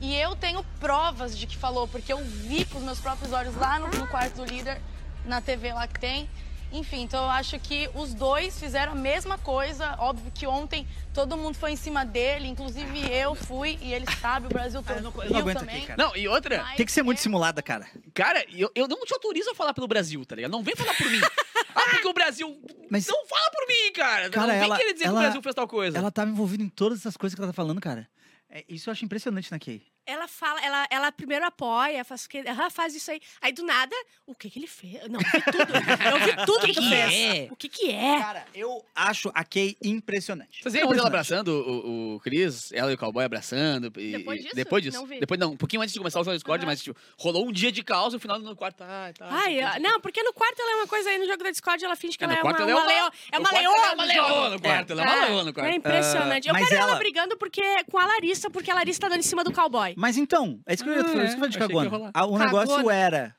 E 0.00 0.14
eu 0.14 0.36
tenho 0.36 0.62
provas 0.78 1.38
de 1.38 1.46
que 1.46 1.56
falou, 1.56 1.88
porque 1.88 2.12
eu 2.12 2.22
vi 2.22 2.64
com 2.66 2.78
os 2.78 2.84
meus 2.84 3.00
próprios 3.00 3.32
olhos 3.32 3.54
lá 3.56 3.78
no, 3.78 3.88
no 3.88 4.06
quarto 4.08 4.34
do 4.34 4.44
líder, 4.44 4.78
na 5.24 5.40
TV 5.40 5.72
lá 5.72 5.86
que 5.86 5.98
tem. 5.98 6.28
Enfim, 6.74 7.02
então 7.02 7.22
eu 7.22 7.30
acho 7.30 7.58
que 7.60 7.88
os 7.94 8.12
dois 8.14 8.58
fizeram 8.58 8.92
a 8.92 8.94
mesma 8.96 9.38
coisa. 9.38 9.94
Óbvio 9.98 10.30
que 10.34 10.44
ontem 10.46 10.86
todo 11.14 11.36
mundo 11.36 11.54
foi 11.54 11.70
em 11.70 11.76
cima 11.76 12.04
dele, 12.04 12.48
inclusive 12.48 12.98
eu 13.12 13.34
fui, 13.36 13.78
e 13.80 13.92
ele 13.94 14.04
sabe, 14.20 14.46
o 14.46 14.48
Brasil 14.48 14.82
todo 14.82 14.92
Ah, 14.92 14.98
eu 14.98 15.02
não- 15.02 15.22
eu 15.24 15.30
não 15.30 15.38
aguento 15.38 15.58
também. 15.60 15.76
aqui, 15.76 15.86
cara. 15.86 16.02
Não, 16.02 16.16
e 16.16 16.26
outra, 16.26 16.62
Mas 16.64 16.76
Tem 16.76 16.84
que 16.84 16.90
ser 16.90 17.02
muito 17.04 17.18
é- 17.18 17.22
simulada, 17.22 17.62
cara. 17.62 17.86
cara, 18.12 18.44
eu, 18.52 18.70
eu 18.74 18.88
não 18.88 19.04
te 19.04 19.14
autorizo 19.14 19.50
a 19.50 19.54
falar 19.54 19.72
pelo 19.72 19.86
Brasil, 19.86 20.24
tá 20.26 20.34
ligado? 20.34 20.50
Não 20.50 20.62
vem 20.64 20.74
falar 20.74 20.94
por 20.94 21.08
mim. 21.08 21.20
ah, 21.76 21.80
porque 21.90 22.08
o 22.08 22.12
Brasil. 22.12 22.60
Mas- 22.90 23.06
Não 23.06 23.24
fala 23.26 23.50
por 23.52 23.66
mim, 23.68 23.92
cara. 23.92 24.30
Cara, 24.30 24.46
não 24.48 24.54
vem 24.54 24.64
ela- 24.64 24.76
querer 24.76 24.92
dizer 24.94 25.04
que 25.04 25.08
ela- 25.10 25.18
o 25.20 25.22
Brasil 25.22 25.42
fez 25.42 25.54
tal 25.54 25.68
coisa. 25.68 25.96
Ela 25.96 26.10
tava 26.10 26.30
envolvida 26.30 26.62
em 26.64 26.68
todas 26.68 26.98
essas 26.98 27.16
coisas 27.16 27.34
que 27.36 27.40
ela 27.40 27.48
tá 27.52 27.54
falando, 27.54 27.80
cara. 27.80 28.08
É, 28.50 28.64
isso 28.68 28.90
eu 28.90 28.92
acho 28.92 29.04
impressionante 29.04 29.50
na 29.52 29.58
Kay. 29.60 29.80
Ela 30.06 30.28
fala, 30.28 30.60
ela, 30.60 30.86
ela 30.90 31.12
primeiro 31.12 31.46
apoia, 31.46 32.04
faz, 32.04 32.24
o 32.26 32.28
que, 32.28 32.38
aham, 32.40 32.68
faz 32.68 32.94
isso 32.94 33.10
aí. 33.10 33.20
Aí 33.40 33.52
do 33.52 33.64
nada, 33.64 33.96
o 34.26 34.34
que 34.34 34.50
que 34.50 34.58
ele 34.58 34.66
fez? 34.66 35.00
Não, 35.08 35.18
eu 35.18 35.26
vi 35.30 35.42
tudo. 35.42 35.72
Eu 35.74 36.18
vi 36.20 36.36
tudo 36.46 36.66
que, 36.66 36.72
tu 36.74 36.80
que 36.82 36.88
fez. 36.90 37.12
é? 37.14 37.48
O 37.50 37.56
que 37.56 37.68
que 37.70 37.90
é? 37.90 38.18
Cara, 38.20 38.46
eu 38.54 38.84
acho 38.94 39.30
a 39.34 39.42
Kay 39.42 39.76
impressionante. 39.82 40.62
Vocês 40.62 40.74
viram 40.74 40.92
ela 40.92 41.06
abraçando 41.06 41.48
o, 41.48 41.70
o, 41.70 42.14
o 42.16 42.20
Chris, 42.20 42.70
ela 42.72 42.90
e 42.90 42.94
o 42.94 42.98
cowboy 42.98 43.24
abraçando? 43.24 43.90
E, 43.98 44.12
Depois 44.18 44.42
disso? 44.42 44.54
Depois 44.54 44.82
disso. 44.82 44.98
Não 44.98 45.06
vi. 45.06 45.20
Depois 45.20 45.40
não, 45.40 45.52
um 45.52 45.56
pouquinho 45.56 45.80
antes 45.80 45.94
de 45.94 45.98
começar 45.98 46.20
o 46.20 46.24
jogo 46.24 46.36
Discord, 46.36 46.66
mas 46.66 46.82
tipo, 46.82 46.98
rolou 47.18 47.46
um 47.48 47.52
dia 47.52 47.72
de 47.72 47.82
caos 47.82 48.12
e 48.12 48.16
no 48.16 48.20
final 48.20 48.38
no 48.38 48.54
quarto 48.54 48.76
tá. 48.76 49.10
tá 49.18 49.26
Ai, 49.30 49.56
tá- 49.58 49.72
ah, 49.76 49.78
não, 49.78 50.00
porque 50.00 50.22
no 50.22 50.32
quarto 50.34 50.60
ela 50.60 50.72
é 50.72 50.74
uma 50.76 50.86
coisa 50.86 51.08
aí, 51.08 51.18
no 51.18 51.26
jogo 51.26 51.42
da 51.42 51.50
Discord 51.50 51.82
ela 51.82 51.96
finge 51.96 52.18
que 52.18 52.24
É, 52.24 52.26
ela 52.26 52.34
é 52.38 52.42
uma, 52.42 52.50
ela 52.50 52.70
é 52.70 52.74
uma 52.74 52.84
leoa. 52.84 53.12
É 53.32 53.38
no 53.38 53.40
uma 53.40 53.48
quarto 53.48 53.62
leoa. 53.62 53.74
ela 53.76 53.86
é 53.86 53.94
uma 53.94 54.04
leoa 54.04 54.50
no 54.50 54.60
quarto, 54.60 54.90
ela 54.92 55.02
é 55.02 55.04
uma 55.06 55.24
leoa 55.26 55.44
no 55.44 55.54
quarto. 55.54 55.70
É 55.72 55.76
impressionante. 55.76 56.48
Ah, 56.50 56.52
eu 56.52 56.66
quero 56.66 56.74
ela... 56.74 56.90
ela- 56.90 56.98
brigando 56.98 57.36
porque, 57.38 57.62
com 57.90 57.98
a 57.98 58.06
Larissa, 58.06 58.50
porque 58.50 58.70
a 58.70 58.74
Larissa 58.74 59.00
tá 59.00 59.08
dando 59.08 59.20
em 59.20 59.22
cima 59.22 59.42
do 59.42 59.52
cowboy. 59.52 59.93
Mas 59.96 60.16
então, 60.16 60.60
é 60.66 60.74
isso 60.74 60.82
que 60.84 60.90
eu, 60.90 60.94
ia- 60.94 61.00
Ah, 61.00 61.02
isso 61.04 61.12
que 61.12 61.18
eu 61.20 61.24
é, 61.24 61.36
falei 61.36 61.50
de 61.50 61.58
cagona. 61.58 62.10
Ah, 62.14 62.26
O 62.26 62.38
negócio 62.38 62.76
Cagona. 62.76 62.94
era 62.94 63.36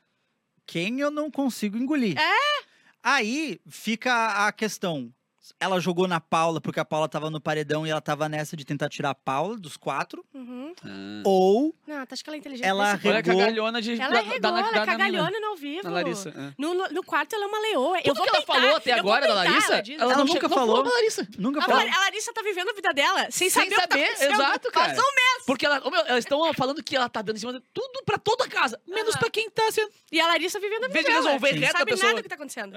quem 0.66 1.00
eu 1.00 1.10
não 1.10 1.30
consigo 1.30 1.76
engolir. 1.76 2.16
É? 2.18 2.64
Aí 3.02 3.60
fica 3.68 4.46
a 4.46 4.52
questão. 4.52 5.12
Ela 5.60 5.80
jogou 5.80 6.06
na 6.08 6.20
Paula 6.20 6.60
porque 6.60 6.80
a 6.80 6.84
Paula 6.84 7.08
tava 7.08 7.30
no 7.30 7.40
paredão 7.40 7.86
e 7.86 7.90
ela 7.90 8.00
tava 8.00 8.28
nessa 8.28 8.56
de 8.56 8.64
tentar 8.64 8.88
tirar 8.88 9.10
a 9.10 9.14
Paula 9.14 9.56
dos 9.56 9.76
quatro. 9.76 10.24
Uhum. 10.34 10.72
Ah. 10.84 11.22
Ou 11.24 11.74
Não, 11.86 12.04
tá 12.06 12.14
acho 12.14 12.22
que 12.24 12.30
ela 12.30 12.36
é 12.36 12.38
inteligente. 12.40 12.66
Ela 12.66 12.94
desse 12.94 13.08
Olha 13.08 13.18
a 13.18 13.20
regou- 13.22 13.38
cagalhona 13.40 13.82
de. 13.82 14.00
Ela 14.00 14.20
regou, 14.20 14.40
da- 14.40 14.48
ela 14.48 14.60
da- 14.62 14.68
é 14.68 14.72
da 14.72 14.80
mina. 14.80 14.86
cagalhona 14.86 15.40
no 15.40 15.46
ao 15.48 15.56
vivo. 15.56 15.88
Larissa. 15.90 16.28
é. 16.30 16.52
No, 16.58 16.74
no- 16.74 17.02
quarto 17.04 17.34
ela 17.34 17.44
é 17.44 17.48
uma 17.48 17.58
leoa. 17.60 17.96
Eu 17.98 18.02
Tudo 18.04 18.16
vou 18.16 18.24
que 18.24 18.28
ela 18.30 18.38
peitar, 18.38 18.56
falou 18.62 18.76
até 18.76 18.92
eu 18.92 18.96
agora 18.98 19.26
da 19.28 19.34
Larissa, 19.34 19.72
ela 19.74 19.82
ela, 19.88 20.02
Ela 20.02 20.16
não 20.16 20.24
nunca 20.24 20.48
não 20.48 20.56
falou. 20.56 20.82
da 20.82 20.90
Larissa. 20.90 21.28
nunca 21.38 21.62
falou. 21.62 21.80
A 21.80 21.98
Larissa 22.00 22.32
tá 22.32 22.42
vivendo 22.42 22.68
a 22.70 22.72
vida 22.72 22.92
dela, 22.92 23.20
sem, 23.30 23.48
Sem 23.48 23.50
saber, 23.50 23.66
o 23.66 23.68
que 23.70 23.74
tá 23.76 23.80
saber, 23.82 24.04
acontecendo. 24.04 24.32
exato, 24.32 24.70
cara. 24.72 24.86
Faz 24.94 24.98
um 24.98 25.14
mês. 25.14 25.44
Porque 25.46 25.64
ela, 25.66 25.80
meu, 25.80 26.00
elas 26.06 26.18
estão 26.24 26.52
falando 26.54 26.82
que 26.82 26.96
ela 26.96 27.08
tá 27.08 27.22
dando 27.22 27.36
em 27.36 27.40
cima 27.40 27.52
de 27.52 27.60
tudo 27.72 28.02
pra 28.04 28.18
toda 28.18 28.44
a 28.44 28.48
casa, 28.48 28.80
menos 28.86 29.10
Aham. 29.14 29.20
pra 29.20 29.30
quem 29.30 29.48
tá 29.50 29.70
sendo. 29.70 29.90
E 30.10 30.20
a 30.20 30.26
Larissa 30.26 30.58
vivendo 30.58 30.84
a 30.84 30.88
vida 30.88 30.90
Em 30.90 30.92
vez 30.92 31.06
de 31.06 31.12
dela. 31.12 31.24
resolver 31.24 31.52
Não 31.52 31.60
reto 31.60 31.76
a 31.76 31.78
sabe 31.78 31.90
nada 32.02 32.14
do 32.16 32.22
que 32.22 32.28
tá 32.28 32.34
acontecendo. 32.34 32.76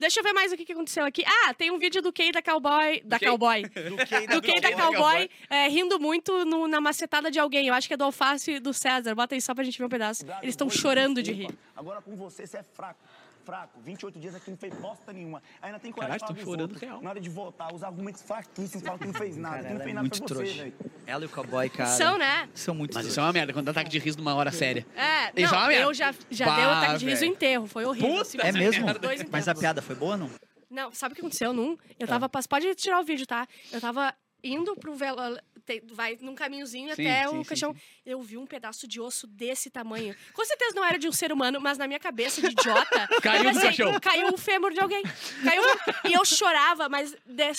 Deixa 0.00 0.18
eu 0.20 0.24
ver 0.24 0.32
mais 0.32 0.50
o 0.50 0.56
que, 0.56 0.64
que 0.64 0.72
aconteceu 0.72 1.04
aqui. 1.04 1.22
Ah, 1.26 1.52
tem 1.54 1.70
um 1.70 1.78
vídeo 1.78 2.00
do 2.00 2.10
Kay 2.12 2.32
da 2.32 2.40
Cowboy. 2.42 3.02
Da? 3.04 3.18
Cowboy. 3.20 3.62
Do 3.62 3.96
Kay 4.08 4.26
Do 4.28 4.40
Kay 4.42 4.60
da 4.60 4.72
Cowboy 4.72 5.28
é, 5.50 5.68
rindo 5.68 6.00
muito 6.00 6.44
no- 6.46 6.66
na 6.66 6.80
macetada 6.80 7.30
de 7.30 7.38
alguém. 7.38 7.66
Eu 7.68 7.74
acho 7.74 7.86
que 7.86 7.94
é 7.94 7.96
do 7.96 8.04
Alface 8.04 8.52
e 8.52 8.58
do 8.60 8.72
César. 8.72 9.14
Bota 9.14 9.34
aí 9.34 9.40
só 9.42 9.54
pra 9.54 9.62
gente 9.62 9.78
ver 9.78 9.84
um 9.84 9.88
pedaço. 9.90 10.24
Eles 10.42 10.54
estão 10.54 10.70
chorando 10.70 11.22
de 11.22 11.32
rir. 11.32 11.50
Agora 11.76 12.00
com 12.00 12.16
você, 12.16 12.46
você 12.46 12.56
é 12.58 12.62
fraco. 12.62 12.98
Fraco. 13.44 13.80
28 13.80 14.18
dias 14.18 14.34
aqui 14.34 14.50
não 14.50 14.56
fez 14.58 14.72
bosta 14.74 15.12
nenhuma. 15.12 15.42
Ainda 15.60 15.78
tem 15.78 15.90
coragem 15.92 16.18
Caralho, 16.18 16.34
de 16.34 16.40
falar 16.44 16.52
chorando 16.56 16.62
outros. 16.72 16.80
real. 16.80 17.02
Na 17.02 17.10
hora 17.10 17.20
de 17.20 17.28
votar, 17.28 17.74
os 17.74 17.82
argumentos 17.82 18.22
fraquíssimos, 18.22 18.82
falam 18.84 18.98
que 18.98 19.06
não 19.06 19.14
fez 19.14 19.36
nada. 19.36 19.56
Cara, 19.56 19.68
que 19.68 19.68
não 19.68 19.74
ela 19.76 19.84
fez 19.84 19.90
é 19.90 19.94
nada 19.94 20.08
muito 20.08 20.24
pra 20.24 20.34
você, 20.36 20.52
velho. 20.52 20.74
Ela 21.06 21.22
e 21.24 21.26
o 21.26 21.28
cowboy, 21.30 21.68
cara. 21.70 21.90
São, 21.90 22.18
né? 22.18 22.48
São 22.54 22.74
muito 22.74 22.94
Mas 22.94 23.06
isso 23.06 23.18
é 23.18 23.22
uma 23.22 23.32
merda, 23.32 23.52
quando 23.52 23.64
dá 23.66 23.70
ataque 23.72 23.90
de 23.90 23.98
riso 23.98 24.18
numa 24.18 24.34
hora 24.34 24.52
séria. 24.52 24.86
É, 24.94 25.26
Isso 25.40 25.52
é 25.54 25.56
não, 25.56 25.58
uma 25.64 25.66
merda. 25.68 25.84
eu 25.84 25.94
já, 25.94 26.14
já 26.30 26.46
Bah, 26.46 26.56
dei 26.56 26.64
o 26.66 26.70
ataque 26.70 26.98
de 26.98 27.06
riso 27.06 27.20
velho. 27.20 27.32
enterro, 27.32 27.66
foi 27.66 27.84
horrível. 27.84 28.08
Puta 28.10 28.22
assim, 28.22 28.38
É 28.40 28.52
mesmo? 28.52 28.86
Mas 29.30 29.48
a 29.48 29.54
piada 29.54 29.82
foi 29.82 29.96
boa, 29.96 30.16
não? 30.16 30.30
Não, 30.70 30.92
sabe 30.92 31.12
o 31.12 31.14
que 31.16 31.20
aconteceu 31.20 31.52
num? 31.52 31.76
Ah. 31.80 31.94
Eu 31.98 32.06
tava. 32.06 32.28
pass- 32.28 32.46
Pode 32.46 32.72
tirar 32.76 33.00
o 33.00 33.04
vídeo, 33.04 33.26
tá? 33.26 33.46
Eu 33.72 33.80
tava 33.80 34.14
indo 34.44 34.76
pro 34.76 34.94
velo. 34.94 35.18
Te- 35.78 35.82
Vai 35.92 36.18
num 36.20 36.34
caminhozinho 36.34 36.94
Sim, 36.94 37.06
até 37.06 37.28
sim, 37.28 37.38
o 37.38 37.44
caixão. 37.44 37.76
Eu 38.04 38.20
vi 38.22 38.36
um 38.36 38.46
pedaço 38.46 38.88
de 38.88 39.00
osso 39.00 39.26
desse 39.26 39.70
tamanho. 39.70 40.14
Com 40.32 40.44
certeza 40.44 40.74
não 40.74 40.84
era 40.84 40.98
de 40.98 41.08
um 41.08 41.12
ser 41.12 41.32
humano, 41.32 41.60
mas 41.60 41.78
na 41.78 41.86
minha 41.86 42.00
cabeça 42.00 42.40
de 42.40 42.48
idiota. 42.48 43.08
Caiu 43.22 43.44
eu 43.44 43.50
do 43.52 43.60
pensei, 43.60 43.62
caixão. 43.62 44.00
Caiu 44.00 44.28
o 44.34 44.36
fêmur 44.36 44.72
de 44.72 44.80
alguém. 44.80 45.02
Caiu 45.44 45.62
E 46.04 46.12
eu 46.12 46.24
chorava, 46.24 46.88
mas 46.88 47.14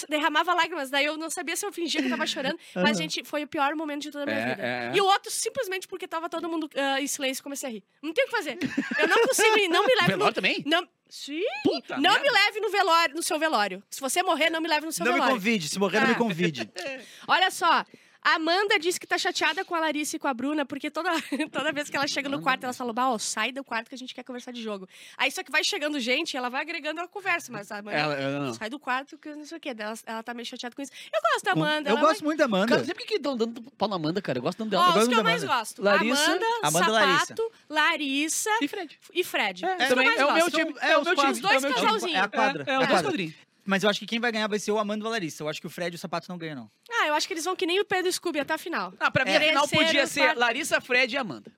derramava 0.10 0.54
lágrimas. 0.54 0.90
Daí 0.90 1.06
eu 1.06 1.18
não 1.18 1.30
sabia 1.30 1.56
se 1.56 1.66
eu 1.66 1.72
fingia 1.72 2.02
que 2.02 2.10
tava 2.10 2.26
chorando. 2.28 2.60
Mas, 2.76 2.98
gente, 2.98 3.24
foi 3.24 3.44
o 3.44 3.48
pior 3.48 3.76
momento 3.76 4.02
de 4.04 4.12
toda 4.12 4.24
a 4.24 4.28
minha 4.28 4.38
É, 4.40 4.50
vida. 4.50 4.62
é, 4.64 4.88
é. 4.88 4.92
E 4.96 5.02
o 5.02 5.06
outro, 5.06 5.32
simplesmente 5.32 5.88
porque 5.88 6.08
tava 6.08 6.30
todo 6.30 6.50
mundo 6.50 6.70
ah, 6.76 7.00
em 7.02 7.08
silêncio, 7.08 7.44
comecei 7.44 7.70
a 7.70 7.72
rir. 7.72 7.84
Não 8.02 8.14
tem 8.14 8.24
o 8.26 8.28
que 8.28 8.32
fazer. 8.36 8.58
Eu 9.00 9.08
não 9.08 9.22
consigo 9.28 9.50
não 9.70 9.86
me 9.86 9.96
Velório 9.96 10.18
no... 10.18 10.34
também? 10.34 10.64
Não... 10.66 10.88
Sim! 11.12 11.42
Puta 11.64 11.96
não 11.98 12.10
merda. 12.14 12.20
me 12.22 12.30
leve 12.32 12.60
no 12.62 12.72
velório, 12.72 13.16
no 13.16 13.22
seu 13.22 13.38
velório. 13.38 13.84
Se 13.90 14.00
você 14.00 14.24
morrer, 14.24 14.50
não 14.50 14.62
me 14.62 14.68
leve 14.70 14.86
no 14.86 14.92
seu 14.94 15.06
Não 15.06 15.12
me 15.12 15.18
velório. 15.20 15.36
convide. 15.36 15.68
Se 15.68 15.78
morrer, 15.78 16.00
não 16.00 16.08
me 16.08 16.14
Ah. 16.14 16.18
convide. 16.18 16.72
Olha 17.28 17.52
só. 17.52 17.86
A 18.24 18.36
Amanda 18.36 18.78
disse 18.78 19.00
que 19.00 19.08
tá 19.08 19.18
chateada 19.18 19.66
com 19.66 19.74
a 19.74 19.80
Larissa 19.80 20.16
e 20.16 20.20
com 20.20 20.28
a 20.28 20.34
Bruna, 20.34 20.64
porque 20.64 20.92
toda, 20.92 21.10
toda 21.52 21.72
vez 21.72 21.90
que 21.90 21.98
ela 21.98 22.08
chega 22.08 22.30
no 22.30 22.40
quarto, 22.42 22.64
ela 22.66 22.74
fala, 22.74 22.94
ó, 22.96 23.18
sai 23.18 23.52
do 23.52 23.64
quarto 23.64 23.90
que 23.90 23.96
a 23.96 23.98
gente 23.98 24.14
quer 24.14 24.24
conversar 24.24 24.52
de 24.52 24.62
jogo. 24.62 24.88
Aí 25.18 25.32
só 25.32 25.42
que 25.44 25.52
vai 25.52 25.64
chegando 25.64 26.00
gente, 26.00 26.38
ela 26.38 26.48
vai 26.50 26.62
agregando 26.62 27.02
a 27.02 27.08
conversa, 27.08 27.52
mas 27.52 27.72
a 27.72 27.80
Amanda, 27.80 27.98
Ela, 27.98 28.14
ela 28.14 28.46
não. 28.46 28.54
sai 28.54 28.70
do 28.70 28.78
quarto 28.78 29.18
que 29.18 29.34
não 29.34 29.44
sei 29.46 29.58
o 29.58 29.60
quê. 29.62 29.74
Ela, 29.78 29.96
ela 30.06 30.22
tá 30.22 30.34
meio 30.36 30.46
chateada 30.46 30.76
com 30.76 30.82
isso. 30.84 30.92
Eu 31.12 31.20
gosto 31.34 31.46
da 31.46 31.52
Amanda. 31.54 31.90
Eu 31.90 31.98
ela 31.98 32.08
gosto 32.08 32.24
muito 32.24 32.38
da 32.38 32.46
Amanda. 32.46 32.68
Cara, 32.68 32.86
sempre 32.86 33.06
que 33.06 33.16
estão 33.16 33.36
dando 33.36 33.60
pau 33.78 33.90
na 33.90 33.96
Amanda, 33.96 34.22
cara. 34.22 34.38
Eu 34.38 34.44
gosto 34.44 34.60
tanto 34.60 34.70
dela. 34.70 34.84
Ó, 34.84 34.86
eu 34.86 34.90
os 34.90 34.96
gosto 34.98 35.10
que 35.10 35.20
eu 35.20 35.24
mais 35.24 35.44
gosto. 35.44 35.82
Larissa, 35.82 36.26
Amanda, 36.26 36.46
Amanda 36.64 36.92
Larissa. 36.92 37.26
Sapato, 37.26 37.52
Larissa 37.70 38.50
E 38.62 38.68
Fred. 38.68 39.00
e 39.16 39.24
Fred. 39.24 39.66
É, 39.66 39.76
Os 39.76 39.82
é 39.82 39.94
o 39.94 39.96
meu 40.34 40.44
gosto. 40.46 40.52
time. 40.58 40.76
É, 40.80 40.92
É 40.92 40.98
o 40.98 41.02
os 41.02 41.06
meu 41.08 41.16
time. 41.16 41.40
Dois 41.42 41.56
é 41.56 41.58
o 41.58 41.62
meu 41.62 41.74
time. 41.74 41.86
casalzinhos. 41.86 42.16
É 42.18 42.20
a 42.20 42.28
quadra. 42.28 42.64
É, 42.68 42.70
é 42.72 42.74
a 42.76 42.78
o 42.78 42.80
dois 42.80 42.90
quadra. 42.92 43.04
quadrinhos. 43.10 43.51
Mas 43.66 43.84
eu 43.84 43.90
acho 43.90 44.00
que 44.00 44.06
quem 44.06 44.20
vai 44.20 44.32
ganhar 44.32 44.48
vai 44.48 44.58
ser 44.60 44.72
o 44.72 44.80
Amanda 44.80 45.06
e 45.06 45.08
a 45.08 45.12
Larissa. 45.12 45.44
Eu 45.44 45.48
acho 45.50 45.62
que 45.62 45.68
o 45.68 45.70
Fred 45.70 45.94
e 45.94 45.98
o 45.98 46.00
Sapato 46.00 46.28
não 46.30 46.38
ganham, 46.38 46.56
não. 46.56 46.72
Ah, 46.92 47.08
eu 47.08 47.14
acho 47.14 47.28
que 47.28 47.34
eles 47.34 47.46
vão 47.46 47.56
que 47.56 47.66
nem 47.66 47.80
o 47.80 47.86
Pedro 47.86 48.12
Scooby 48.12 48.40
até 48.40 48.54
a 48.54 48.58
final. 48.58 48.94
Ah, 49.00 49.12
pra 49.12 49.24
mim, 49.24 49.32
É. 49.32 49.38
a 49.38 49.40
final 49.40 49.68
Terceiro, 49.68 49.86
podia 49.86 50.08
ser 50.08 50.20
quarto. 50.22 50.40
Larissa, 50.40 50.82
Fred 50.82 51.14
e 51.14 51.18
Amanda. 51.18 51.52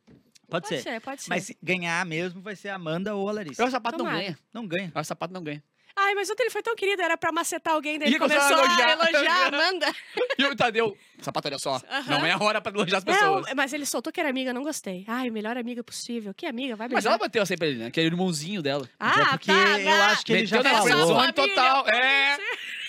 Pode, 0.50 0.67
Pode 0.69 0.81
ser, 0.81 1.01
pode 1.01 1.22
ser. 1.24 1.29
Mas 1.29 1.43
se 1.45 1.57
ganhar 1.63 2.05
mesmo 2.05 2.41
vai 2.41 2.55
ser 2.55 2.69
a 2.69 2.75
Amanda 2.75 3.15
ou 3.15 3.27
a 3.27 3.31
Larissa. 3.31 3.62
Eu 3.62 3.65
acho 3.65 3.72
que 3.72 3.75
o 3.75 3.79
sapato 3.79 3.98
não 3.98 4.05
Tomara. 4.05 4.24
ganha. 4.24 4.39
Não 4.53 4.67
ganha. 4.67 4.83
Eu 4.83 4.88
acho 4.88 4.93
que 4.93 5.00
o 5.00 5.03
sapato 5.05 5.33
não 5.33 5.41
ganha. 5.43 5.63
Ai, 5.95 6.15
mas 6.15 6.29
ontem 6.29 6.43
ele 6.43 6.50
foi 6.50 6.63
tão 6.63 6.75
querido, 6.75 7.01
era 7.03 7.15
pra 7.15 7.31
macetar 7.31 7.73
alguém, 7.75 8.00
daí 8.00 8.07
ele 8.09 8.17
começou 8.19 8.41
a 8.41 8.47
a 8.62 8.63
elogiar. 8.65 8.91
elogiar 8.93 9.43
a 9.43 9.47
Amanda. 9.47 9.93
E 10.39 10.43
o 10.45 10.55
Tadeu, 10.55 10.97
sapato, 11.21 11.47
olha 11.47 11.59
só. 11.59 11.79
Não 12.07 12.25
é 12.25 12.31
a 12.31 12.38
hora 12.43 12.59
pra 12.59 12.71
elogiar 12.71 12.97
as 12.97 13.03
pessoas. 13.03 13.45
Não, 13.47 13.55
mas 13.55 13.73
ele 13.73 13.85
soltou 13.85 14.12
que 14.12 14.19
era 14.19 14.29
amiga, 14.29 14.51
não 14.53 14.63
gostei. 14.63 15.05
Ai, 15.07 15.29
melhor 15.29 15.55
amiga 15.55 15.83
possível. 15.83 16.33
Que 16.33 16.47
amiga, 16.47 16.75
vai 16.75 16.88
Mas 16.88 16.95
beijar. 16.95 17.09
ela 17.12 17.17
bateu 17.19 17.43
assim 17.43 17.55
pra 17.55 17.67
ele, 17.67 17.77
né? 17.77 17.91
Que 17.91 18.00
é 18.01 18.03
o 18.03 18.07
irmãozinho 18.07 18.62
dela. 18.63 18.89
Ah, 19.00 19.21
é 19.21 19.25
porque 19.31 19.51
tá, 19.51 19.79
eu 19.79 19.85
tá. 19.85 20.05
acho 20.07 20.25
que 20.25 20.33
ele 20.33 20.45
já 20.47 20.63
falou. 20.63 21.21
Essa 21.23 21.33
total. 21.33 21.85
família, 21.85 22.03
É. 22.03 22.38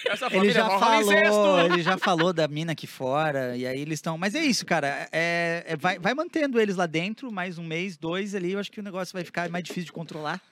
Essa 0.07 0.27
Ele 0.27 0.35
família 0.35 0.53
já 0.53 0.63
rola 0.65 0.79
falou, 0.81 1.61
ele 1.61 1.83
já 1.83 1.97
falou 1.99 2.33
da 2.33 2.47
mina 2.47 2.73
aqui 2.73 2.87
fora, 2.87 3.57
e 3.57 3.67
aí 3.67 3.81
eles 3.81 3.99
estão. 3.99 4.19
Mas 4.19 4.35
é 4.35 4.45
isso, 4.45 4.67
cara. 4.67 5.09
É, 5.11 5.65
é- 5.67 5.77
vai, 5.77 5.99
vai 5.99 6.13
mantendo 6.15 6.61
eles 6.61 6.77
lá 6.77 6.85
dentro, 6.87 7.33
mais 7.33 7.57
um 7.59 7.65
mês, 7.65 7.97
dois 7.97 8.35
ali, 8.35 8.53
eu 8.53 8.59
acho 8.61 8.71
que 8.71 8.81
o 8.81 8.83
negócio 8.83 9.13
vai 9.15 9.25
ficar 9.25 9.49
mais 9.49 9.65
difícil 9.65 9.87
de 9.87 9.93
controlar. 9.93 10.43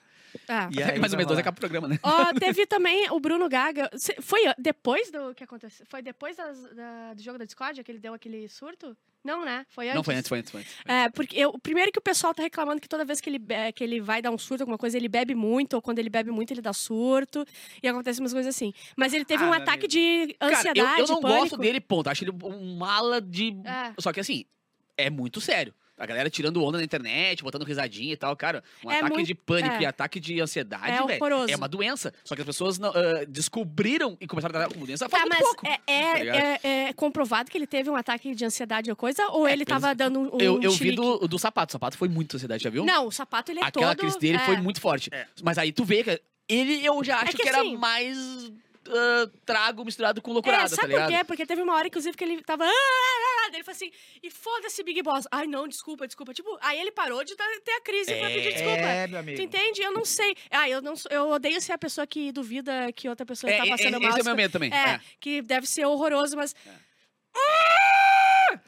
Ah. 0.48 0.68
E 0.72 0.82
aí 0.82 0.98
Mais 0.98 1.12
ou 1.12 1.18
menos, 1.18 1.36
acaba 1.38 1.56
o 1.56 1.60
programa, 1.60 1.88
né? 1.88 1.98
Ó, 2.02 2.32
teve 2.38 2.66
também 2.66 3.10
o 3.10 3.18
Bruno 3.20 3.48
Gaga. 3.48 3.90
Foi 4.20 4.40
depois 4.58 5.10
do 5.10 5.34
que 5.34 5.44
aconteceu? 5.44 5.86
Foi 5.88 6.02
depois 6.02 6.36
das- 6.36 6.62
da- 6.74 7.14
do 7.14 7.22
jogo 7.22 7.38
da 7.38 7.44
Discord 7.44 7.82
que 7.82 7.90
ele 7.92 7.98
deu 7.98 8.14
aquele 8.14 8.48
surto? 8.48 8.96
Não, 9.24 9.44
né? 9.44 9.64
Foi 9.68 9.86
antes. 9.86 9.94
Não, 9.96 10.02
foi 10.02 10.14
antes, 10.16 10.28
foi 10.28 10.38
antes, 10.40 10.50
foi 10.50 10.60
antes. 10.62 10.74
É, 10.84 11.08
porque 11.10 11.38
eu, 11.38 11.56
primeiro 11.60 11.92
que 11.92 11.98
o 11.98 12.02
pessoal 12.02 12.34
tá 12.34 12.42
reclamando 12.42 12.80
que 12.80 12.88
toda 12.88 13.04
vez 13.04 13.20
que 13.20 13.30
ele, 13.30 13.38
que 13.72 13.84
ele 13.84 14.00
vai 14.00 14.20
dar 14.20 14.32
um 14.32 14.38
surto, 14.38 14.62
alguma 14.64 14.76
coisa, 14.78 14.96
ele 14.96 15.06
bebe 15.08 15.32
muito, 15.32 15.74
ou 15.74 15.82
quando 15.82 16.00
ele 16.00 16.10
bebe 16.10 16.32
muito, 16.32 16.52
ele 16.52 16.60
dá 16.60 16.72
surto, 16.72 17.46
e 17.80 17.86
acontece 17.86 18.18
umas 18.18 18.32
coisas 18.32 18.52
assim. 18.52 18.72
Mas 18.96 19.12
ele 19.12 19.24
teve 19.24 19.44
Ah, 19.44 19.48
um 19.48 19.52
ataque 19.52 19.86
amigo. 19.86 19.88
de 19.88 20.34
Cara, 20.40 20.56
ansiedade, 20.56 21.00
eu, 21.00 21.06
eu 21.06 21.12
não 21.12 21.20
pânico. 21.20 21.40
gosto 21.40 21.56
dele, 21.56 21.80
ponto. 21.80 22.08
Acho 22.10 22.24
ele 22.24 22.32
um 22.32 22.74
mala 22.76 23.20
de. 23.20 23.56
É. 23.64 23.92
Só 24.00 24.12
que 24.12 24.18
assim, 24.18 24.44
é 24.96 25.08
muito 25.08 25.40
sério. 25.40 25.72
A 26.02 26.06
galera 26.06 26.28
tirando 26.28 26.60
onda 26.64 26.78
na 26.78 26.84
internet, 26.84 27.44
botando 27.44 27.62
risadinha 27.62 28.12
e 28.12 28.16
tal, 28.16 28.34
cara. 28.36 28.64
Um 28.84 28.90
É 28.90 28.96
ataque 28.96 29.12
muito- 29.14 29.26
de 29.28 29.34
pânico 29.36 29.76
é. 29.76 29.82
e 29.82 29.86
ataque 29.86 30.18
de 30.18 30.40
ansiedade, 30.40 30.90
É 30.90 31.02
velho. 31.06 31.22
horroroso. 31.22 31.52
É 31.52 31.54
uma 31.56 31.68
doença. 31.68 32.12
Só 32.24 32.34
que 32.34 32.40
as 32.40 32.46
pessoas 32.46 32.76
não, 32.76 32.90
ah, 32.90 33.24
descobriram 33.28 34.16
e 34.20 34.26
começaram 34.26 34.50
a 34.50 34.58
tratar 34.58 34.74
como 34.74 34.84
doença 34.84 35.08
faz 35.08 35.22
Tá, 35.22 35.28
muito 35.28 35.38
mas 35.40 35.48
pouco. 35.48 35.66
é, 35.66 35.76
tá 35.76 35.92
é, 35.92 36.18
ligado? 36.18 36.36
é- 36.64 36.88
é 36.88 36.92
comprovado 36.92 37.50
que 37.50 37.56
ele 37.56 37.68
teve 37.68 37.88
um 37.88 37.94
ataque 37.94 38.34
de 38.34 38.44
ansiedade 38.44 38.90
ou 38.90 38.96
coisa? 38.96 39.24
Ou 39.28 39.46
ele 39.48 39.64
pelos- 39.64 39.80
tava 39.80 39.94
dando 39.94 40.18
um, 40.18 40.36
um 40.36 40.40
eu 40.40 40.60
eu 40.60 40.72
vi 40.72 40.90
do, 40.92 41.18
do 41.28 41.38
sapato. 41.38 41.70
O 41.70 41.72
sapato 41.74 41.96
foi 41.96 42.08
muito 42.08 42.34
ansiedade, 42.36 42.64
já 42.64 42.70
viu? 42.70 42.84
Não, 42.84 43.06
o 43.06 43.12
sapato 43.12 43.52
ele 43.52 43.60
é 43.60 43.64
Aquela 43.64 43.94
todo... 43.94 43.98
crise 44.00 44.18
dele 44.18 44.38
é. 44.38 44.40
foi 44.40 44.56
muito 44.56 44.80
forte. 44.80 45.08
Mas 45.42 45.56
aí 45.56 45.70
tu 45.70 45.84
vê 45.84 46.02
que 46.02 46.20
ele 46.48 46.84
eu 46.84 47.02
já 47.04 47.18
acho 47.20 47.36
que 47.36 47.42
que, 47.44 47.48
era 47.48 47.60
assim- 47.60 47.76
mais 47.76 48.50
ah, 48.88 49.30
trago 49.44 49.84
misturado 49.84 50.20
com 50.22 50.32
loucurada, 50.32 50.64
É, 50.64 50.68
tá 50.68 50.76
sabe 50.76 50.88
ligado? 50.88 51.10
por 51.10 51.18
quê? 51.18 51.24
Porque 51.24 51.46
teve 51.46 51.62
uma 51.62 51.74
hora, 51.74 51.86
inclusive, 51.88 52.16
que 52.16 52.24
ele 52.24 52.42
tava. 52.42 52.64
"Ah, 52.64 52.68
ah, 52.68 53.46
ah", 53.46 53.48
daí 53.50 53.56
Ele 53.56 53.64
falou 53.64 53.76
assim, 53.76 53.90
e 54.22 54.30
foda-se 54.30 54.82
Big 54.82 55.02
Boss. 55.02 55.26
Ai, 55.30 55.46
não, 55.46 55.68
desculpa, 55.68 56.06
desculpa. 56.06 56.32
Tipo, 56.34 56.56
aí 56.60 56.80
ele 56.80 56.90
parou 56.92 57.22
de 57.24 57.34
ter 57.36 57.72
a 57.72 57.80
crise 57.80 58.14
pra 58.14 58.28
pedir 58.28 58.52
desculpa. 58.52 58.76
É, 58.80 59.06
meu 59.06 59.18
amigo. 59.20 59.36
Tu 59.36 59.42
entende? 59.42 59.82
Eu 59.82 59.92
não 59.92 60.04
sei. 60.04 60.34
Ah, 60.50 60.68
eu 60.68 60.80
não 60.82 60.96
sou- 60.96 61.10
eu 61.12 61.28
odeio 61.30 61.60
ser 61.60 61.72
a 61.72 61.78
pessoa 61.78 62.06
que 62.06 62.32
duvida 62.32 62.90
que 62.92 63.08
outra 63.08 63.24
pessoa 63.26 63.50
É, 63.52 63.58
tá 63.58 63.66
é, 63.66 63.70
passando 63.70 63.96
esse 63.96 64.06
mal. 64.08 64.18
é 64.18 64.22
o 64.22 64.24
meu 64.24 64.36
medo 64.36 64.52
também. 64.52 64.72
É, 64.72 64.94
é. 64.94 65.00
que 65.20 65.42
deve 65.42 65.66
ser 65.66 65.84
horroroso, 65.86 66.36
mas. 66.36 66.54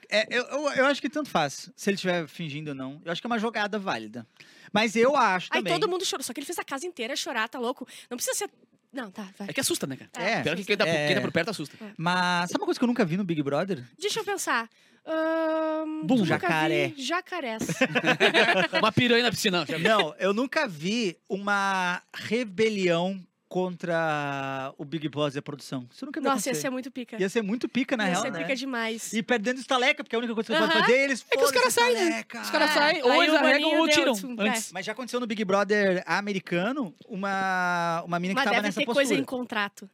É, 0.09 0.27
eu, 0.31 0.45
eu, 0.45 0.69
eu 0.75 0.87
acho 0.87 1.01
que 1.01 1.11
tanto 1.11 1.29
faz, 1.29 1.71
se 1.77 1.91
ele 1.91 1.97
estiver 1.97 2.27
fingindo 2.29 2.69
ou 2.71 2.75
não. 2.75 3.01
Eu 3.05 3.11
acho 3.13 3.21
que 3.21 3.27
é 3.27 3.31
uma 3.31 3.39
jogada 3.39 3.79
válida. 3.79 4.27
Mas 4.73 4.97
eu 4.97 5.17
acho 5.17 5.49
Aí 5.53 5.61
também. 5.61 5.73
todo 5.73 5.89
mundo 5.89 6.05
chorou. 6.05 6.23
Só 6.23 6.33
que 6.33 6.41
ele 6.41 6.47
fez 6.47 6.59
a 6.59 6.65
casa 6.65 6.87
inteira 6.87 7.17
chorar, 7.17 7.49
tá 7.49 7.59
louco? 7.59 7.87
Não 8.11 8.17
precisa 8.17 8.37
ser. 8.37 8.51
Não, 8.95 9.11
tá, 9.11 9.27
vai. 9.39 9.49
É 9.49 9.53
que 9.53 9.61
assusta, 9.61 9.87
né, 9.87 9.97
cara? 9.97 10.11
É. 10.27 10.43
Pior 10.43 10.57
que 10.57 10.65
quem 10.65 10.77
tá, 10.77 10.85
por- 10.85 10.93
É. 10.95 11.07
quem 11.07 11.17
tá 11.17 11.21
por 11.23 11.33
perto 11.33 11.51
assusta. 11.51 11.77
Mas 11.97 12.51
sabe 12.51 12.61
uma 12.63 12.67
coisa 12.67 12.79
que 12.79 12.85
eu 12.85 12.89
nunca 12.89 13.05
vi 13.05 13.17
no 13.17 13.25
Big 13.25 13.43
Brother? 13.43 13.83
Deixa 13.99 14.21
eu 14.21 14.25
pensar. 14.25 14.69
Ahn, 15.07 16.07
Bum, 16.07 16.15
nunca 16.17 16.27
jacaré. 16.29 16.89
vi 16.97 17.03
Jacarés. 17.03 17.63
Uma 18.81 18.91
piranha 18.91 19.25
na 19.25 19.31
piscina. 19.31 19.67
Não, 19.81 20.15
eu 20.19 20.33
nunca 20.33 20.67
vi 20.67 21.15
uma 21.29 22.01
rebelião 22.15 23.21
contra 23.55 24.75
o 24.77 24.85
Big 24.85 25.09
Boss 25.09 25.37
e 25.37 25.39
a 25.39 25.43
produção. 25.43 25.87
Isso 25.89 26.05
nunca 26.05 26.21
Nossa, 26.21 26.49
ia 26.49 26.55
ser 26.57 26.71
muito 26.71 26.91
pica. 26.91 27.17
Ia 27.21 27.29
ser 27.29 27.41
muito 27.41 27.69
pica, 27.69 27.97
na 27.97 28.03
Ia 28.03 28.11
real, 28.11 28.23
ser 28.23 28.33
né? 28.33 28.41
pica 28.41 28.57
demais. 28.57 29.13
E 29.13 29.23
perdendo 29.23 29.61
estaleca, 29.61 30.03
porque 30.03 30.17
é 30.17 30.19
a 30.19 30.19
única 30.19 30.35
coisa 30.35 30.49
que 30.49 30.53
você 30.55 30.59
pode 30.61 30.73
Aham. 30.73 30.81
fazer, 30.83 30.99
eles 31.05 31.25
É 31.31 31.37
que 31.37 31.45
os 31.45 31.53
caras 31.53 31.73
saem, 31.73 31.95
né? 31.95 32.25
Os 32.43 32.51
caras 32.51 32.71
É. 32.71 32.75
saem, 32.75 33.03
ou 33.05 33.23
eles 33.23 33.33
arregam 33.33 33.79
ou 33.79 33.87
deu, 33.87 33.95
tiram 33.95 34.15
antes. 34.41 34.73
Mas 34.73 34.85
já 34.85 34.91
aconteceu 34.91 35.21
no 35.21 35.27
Big 35.29 35.45
Brother 35.45 36.03
americano, 36.05 36.93
uma, 37.09 38.03
uma 38.05 38.19
mina 38.19 38.33
que 38.35 38.39
Mas 38.41 38.45
tava 38.45 38.57
deve 38.57 38.67
nessa 38.67 38.81
ter 38.81 38.87
postura. 38.87 39.07
coisa 39.07 39.21
em 39.21 39.25
contrato. 39.25 39.89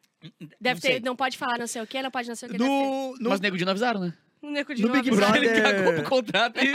Deve 0.58 0.74
Não 0.76 0.80
ter, 0.80 0.80
sei. 0.80 1.00
não 1.00 1.14
pode 1.14 1.36
falar 1.36 1.58
não 1.58 1.66
sei 1.66 1.82
o 1.82 1.86
que, 1.86 2.02
não 2.02 2.10
pode 2.10 2.28
não 2.28 2.36
sei 2.36 2.48
o 2.48 2.52
que. 2.52 2.56
deve 2.58 2.70
No, 2.70 3.14
no, 3.20 3.28
Mas 3.28 3.40
o 3.40 3.42
Nego 3.42 3.58
Di 3.58 3.64
não 3.66 3.72
avisaram, 3.72 4.00
né? 4.00 4.14
Um 4.42 4.50
neco 4.52 4.74
de 4.74 4.82
no 4.82 4.90
Big. 4.90 5.10
Brother- 5.10 5.42
Ele 5.42 5.60
cagou 5.60 5.92
pro 5.94 6.02
contrato 6.04 6.56
e... 6.64 6.72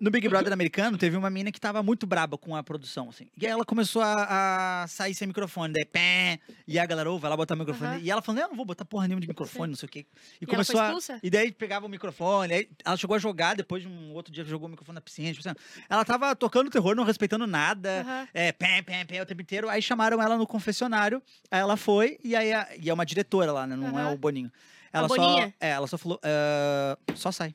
No 0.00 0.10
Big 0.10 0.28
Brother 0.28 0.52
americano, 0.52 0.98
teve 0.98 1.16
uma 1.16 1.30
mina 1.30 1.52
que 1.52 1.60
tava 1.60 1.82
muito 1.82 2.06
braba 2.06 2.36
com 2.36 2.56
a 2.56 2.62
produção, 2.62 3.08
assim. 3.08 3.28
E 3.40 3.46
aí 3.46 3.52
ela 3.52 3.64
começou 3.64 4.02
a, 4.02 4.82
a 4.82 4.86
sair 4.88 5.14
sem 5.14 5.28
microfone, 5.28 5.72
daí 5.72 5.84
pé, 5.84 6.40
e 6.66 6.78
a 6.78 6.84
galera, 6.84 7.10
ô, 7.10 7.18
vai 7.18 7.30
lá 7.30 7.36
botar 7.36 7.54
o 7.54 7.58
microfone. 7.58 8.00
E 8.02 8.10
ela 8.10 8.20
falando, 8.20 8.40
eu 8.42 8.48
não 8.48 8.56
vou 8.56 8.64
botar 8.64 8.84
porra 8.84 9.06
nenhuma 9.06 9.20
de 9.20 9.28
microfone, 9.28 9.68
não 9.70 9.76
sei 9.76 9.86
o 9.86 9.90
quê. 9.90 10.06
E, 10.40 10.44
E 10.44 10.44
ela 10.44 10.50
começou 10.64 11.00
foi 11.00 11.14
a... 11.14 11.20
E 11.22 11.30
daí 11.30 11.52
pegava 11.52 11.86
o 11.86 11.88
microfone, 11.88 12.52
aí 12.52 12.68
ela 12.84 12.96
chegou 12.96 13.14
a 13.14 13.18
jogar 13.18 13.54
depois 13.54 13.82
de 13.82 13.88
um 13.88 14.12
outro 14.12 14.32
dia 14.32 14.42
que 14.42 14.50
jogou 14.50 14.66
o 14.66 14.70
microfone 14.70 14.94
na 14.96 15.00
piscina. 15.00 15.32
Tipo 15.32 15.48
assim, 15.48 15.56
ela 15.88 16.04
tava 16.04 16.34
tocando 16.34 16.68
terror, 16.70 16.94
não 16.96 17.04
respeitando 17.04 17.46
nada. 17.46 18.28
É, 18.34 18.50
pé, 18.50 18.82
pé, 18.82 19.04
pé 19.04 19.22
o 19.22 19.26
tempo 19.26 19.42
inteiro. 19.42 19.68
Aí 19.68 19.80
chamaram 19.80 20.20
ela 20.20 20.36
no 20.36 20.46
confessionário, 20.46 21.22
aí 21.50 21.60
ela 21.60 21.76
foi, 21.76 22.18
e 22.24 22.34
aí 22.34 22.52
a- 22.52 22.68
e 22.80 22.90
é 22.90 22.92
uma 22.94 23.06
diretora 23.06 23.52
lá, 23.52 23.66
né? 23.66 23.76
Não 23.76 23.96
é 23.98 24.06
o 24.12 24.16
Boninho. 24.16 24.50
Ela 24.92 25.08
só, 25.08 25.16
Boninha? 25.16 25.54
é, 25.60 25.70
ela 25.70 25.86
só 25.86 25.98
falou, 25.98 26.20
"Ah, 26.22 26.96
só 27.14 27.30
sai. 27.32 27.54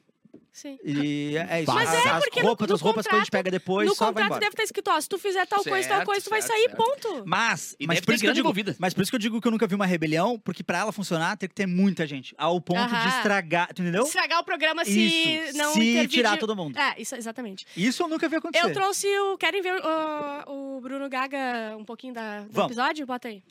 Sim. 0.51 0.77
E 0.85 1.35
é 1.49 1.63
isso. 1.63 1.73
Mas 1.73 1.89
as, 1.89 1.95
é, 2.05 2.09
as 2.09 2.23
porque 2.25 2.39
no- 2.41 2.47
roupas, 2.49 2.69
no 2.69 2.75
as 2.75 2.81
roupas 2.81 3.07
que 3.07 3.15
a 3.15 3.17
gente 3.17 3.25
contrato- 3.25 3.43
pega 3.43 3.49
depois, 3.49 3.87
no 3.89 3.95
só 3.95 4.05
vai 4.05 4.13
contrato 4.13 4.27
embora. 4.27 4.39
deve 4.41 4.53
estar 4.53 4.63
escrito, 4.63 4.87
ó, 4.91 5.01
se 5.01 5.09
tu 5.09 5.17
fizer 5.17 5.47
tal 5.47 5.63
coisa, 5.63 5.87
tal 5.87 5.97
Certo, 5.97 6.05
coisa, 6.05 6.23
tu 6.23 6.29
vai 6.29 6.41
certo, 6.43 6.53
sair, 6.53 6.69
certo. 6.69 6.77
ponto. 6.77 7.23
Mas, 7.25 7.75
E 7.79 7.87
mas 7.87 7.99
por 8.01 8.13
isso 8.13 8.21
que 8.23 8.29
eu 8.29 8.33
digo, 8.33 8.45
envolvida. 8.45 8.75
mas 8.77 8.93
por 8.93 9.01
isso 9.01 9.11
que 9.11 9.15
eu 9.15 9.19
digo 9.19 9.41
que 9.41 9.47
eu 9.47 9.51
nunca 9.51 9.65
vi 9.65 9.73
uma 9.73 9.87
rebelião, 9.87 10.37
porque 10.37 10.63
pra 10.63 10.77
ela 10.77 10.91
funcionar 10.91 11.35
tem 11.37 11.49
que 11.49 11.55
ter 11.55 11.65
muita 11.65 12.05
gente, 12.05 12.35
ao 12.37 12.61
ponto 12.61 12.87
de 12.87 12.93
Aham. 12.95 13.07
estragar, 13.17 13.73
tu 13.73 13.81
entendeu? 13.81 14.03
Estragar 14.03 14.41
o 14.41 14.43
programa 14.43 14.85
se 14.85 14.91
Isso, 14.99 15.57
não 15.57 15.73
se 15.73 15.79
intervir 15.89 16.07
tirar 16.09 16.33
de- 16.35 16.39
todo 16.41 16.55
mundo. 16.55 16.77
É, 16.77 17.01
isso, 17.01 17.15
exatamente. 17.15 17.65
Isso 17.75 18.03
eu 18.03 18.07
nunca 18.07 18.29
vi 18.29 18.35
acontecer. 18.35 18.63
Eu 18.63 18.71
trouxe 18.73 19.07
o... 19.07 19.37
Querem 19.39 19.59
ver 19.59 19.73
o, 20.47 20.75
o 20.77 20.81
Bruno 20.81 21.09
Gaga 21.09 21.75
um 21.79 21.83
pouquinho 21.83 22.13
da, 22.13 22.41
do 22.41 22.51
Vamos. 22.51 22.71
episódio? 22.73 23.07
Bota 23.07 23.27
aí. 23.27 23.41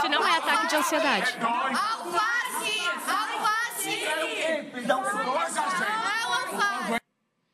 Se 0.00 0.08
não 0.08 0.26
é 0.26 0.36
ataque 0.38 0.66
de 0.66 0.76
ansiedade. 0.76 1.36
Alface! 1.40 2.80
Alface! 3.06 4.02
Não 4.86 5.04
é 5.04 5.12
o 5.14 5.30
alface! 5.30 7.00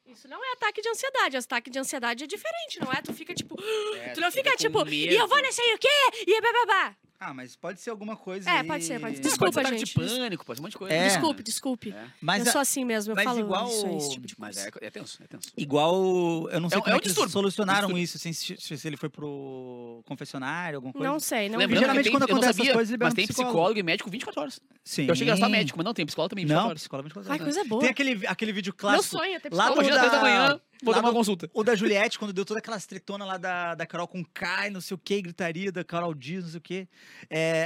Isso 0.06 0.26
não 0.26 0.42
é 0.42 0.52
ataque 0.52 0.80
de 0.80 0.88
ansiedade. 0.88 1.36
Ataque 1.36 1.68
de 1.68 1.78
ansiedade 1.78 2.24
é 2.24 2.26
diferente, 2.26 2.80
não 2.80 2.90
é? 2.90 3.02
Tu 3.02 3.12
fica 3.12 3.34
tipo. 3.34 3.56
É, 3.96 4.10
tu 4.10 4.20
não 4.20 4.30
fica, 4.30 4.56
tipo. 4.56 4.88
E 4.88 5.14
eu 5.14 5.28
vou 5.28 5.40
nesse 5.42 5.60
aí 5.60 5.74
o 5.74 5.78
quê? 5.78 5.88
E 6.26 6.40
bababá. 6.40 6.96
Ah, 7.18 7.32
mas 7.32 7.56
pode 7.56 7.80
ser 7.80 7.90
alguma 7.90 8.16
coisa. 8.16 8.48
É, 8.48 8.58
aí- 8.58 8.66
pode 8.66 8.84
ser, 8.84 9.00
pode 9.00 9.16
ser. 9.16 9.22
Pode 9.22 9.28
Desculpa, 9.28 9.52
ser 9.52 9.60
ataque 9.60 9.78
gente. 9.78 9.88
de 9.88 9.94
pânico, 9.94 10.44
pode 10.44 10.56
ser 10.58 10.60
um 10.60 10.64
monte 10.64 10.72
de 10.72 10.78
coisa. 10.78 10.94
É. 10.94 11.08
Desculpe, 11.08 11.42
desculpe. 11.42 11.90
É. 11.92 12.04
Mas 12.20 12.42
eu 12.44 12.48
a- 12.48 12.52
sou 12.52 12.60
assim 12.60 12.84
mesmo, 12.84 13.12
eu 13.12 13.16
mas 13.16 13.24
falo 13.24 13.40
igual- 13.40 13.68
isso, 13.68 13.86
esse 13.96 14.10
tipo 14.10 14.26
de 14.26 14.34
Mas 14.38 14.56
coisa. 14.56 14.70
é, 14.82 14.86
é 14.86 14.90
tenso, 14.90 15.22
é 15.22 15.26
tenso. 15.26 15.48
Igual. 15.56 16.48
Eu 16.50 16.60
não 16.60 16.68
sei 16.68 16.78
É 16.78 16.80
como 16.82 16.94
é 16.94 16.96
é 16.98 17.00
que 17.00 17.08
eles 17.08 17.30
solucionaram 17.30 17.80
distúrbio. 17.88 18.02
isso, 18.04 18.16
assim, 18.18 18.32
se, 18.32 18.56
se 18.78 18.86
ele 18.86 18.96
foi 18.96 19.08
pro 19.08 20.02
confessionário, 20.06 20.76
alguma 20.76 20.92
coisa. 20.92 21.08
Não 21.08 21.18
sei, 21.18 21.48
não 21.48 21.58
Lembrando 21.58 21.80
geralmente 21.80 22.04
que 22.04 22.10
tem, 22.10 22.18
quando 22.18 22.24
acontece 22.30 22.50
essas 22.50 22.56
sabia, 22.56 22.72
coisas, 22.74 22.90
libera 22.90 23.06
mas 23.08 23.14
tem 23.14 23.26
psicólogo. 23.26 23.52
psicólogo 23.54 23.78
e 23.78 23.82
médico 23.82 24.10
24 24.10 24.40
horas. 24.40 24.60
Sim. 24.84 25.06
Eu 25.06 25.12
achei 25.12 25.24
que 25.26 25.30
era 25.30 25.40
só 25.40 25.48
médico, 25.48 25.78
mas 25.78 25.84
não, 25.84 25.94
tem 25.94 26.06
psicólogo 26.06 26.30
também 26.30 26.44
24 26.44 26.62
Não, 26.62 26.68
horas. 26.70 26.80
psicólogo 26.82 27.08
24 27.08 27.32
Ai, 27.32 27.40
horas. 27.40 27.54
coisa 27.54 27.68
boa. 27.68 27.80
Tem 27.80 27.90
aquele, 27.90 28.26
aquele 28.26 28.52
vídeo 28.52 28.70
Meu 28.72 28.78
clássico. 28.78 29.18
sonho 29.18 29.34
é 29.34 29.40
ter 29.40 29.52
Lá 29.52 29.64
psicólogo. 29.70 29.82
no 29.82 29.88
Imagina, 29.96 30.10
da, 30.10 30.16
da 30.16 30.22
manhã, 30.22 30.60
vou 30.82 30.92
lá 30.92 31.00
dar 31.00 31.04
uma 31.06 31.12
no- 31.12 31.16
consulta. 31.18 31.50
O 31.54 31.62
da 31.64 31.74
Juliette, 31.74 32.18
quando 32.18 32.32
deu 32.32 32.44
toda 32.44 32.58
aquela 32.60 32.78
tretona 32.80 33.24
lá 33.24 33.36
da, 33.36 33.74
da 33.74 33.86
Carol 33.86 34.06
com 34.08 34.24
Kai, 34.24 34.70
não 34.70 34.80
sei 34.80 34.94
o 34.94 34.98
que, 34.98 35.20
gritaria 35.22 35.70
da 35.72 35.84
Carol 35.84 36.14
Dias, 36.14 36.44
não 36.44 36.50
sei 36.50 36.58
o 36.58 36.62
que. 36.62 36.88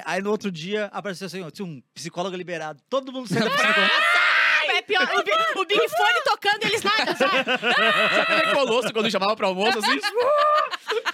aí 0.04 0.20
no 0.22 0.30
outro 0.30 0.50
dia 0.50 0.86
apareceu 0.92 1.26
assim, 1.26 1.42
ó, 1.42 1.50
tinha 1.50 1.66
um 1.66 1.82
psicólogo 1.94 2.36
liberado. 2.36 2.80
Todo 2.88 3.12
mundo 3.12 3.28
saiu 3.28 3.44
do 3.48 3.50
psicólogo. 3.50 3.90
É 4.72 4.82
pior, 4.82 5.02
o, 5.02 5.22
Bi- 5.24 5.32
o 5.60 5.64
Big 5.66 5.88
Fone 5.88 6.22
tocando 6.24 6.64
eles 6.64 6.82
nada, 6.82 7.16
sabe? 7.16 7.44
Sabe 7.44 8.32
aquele 8.32 8.54
colosso 8.54 8.92
quando 8.92 9.10
chamava 9.10 9.34
pro 9.36 9.48
almoço, 9.48 9.78
assim? 9.78 9.96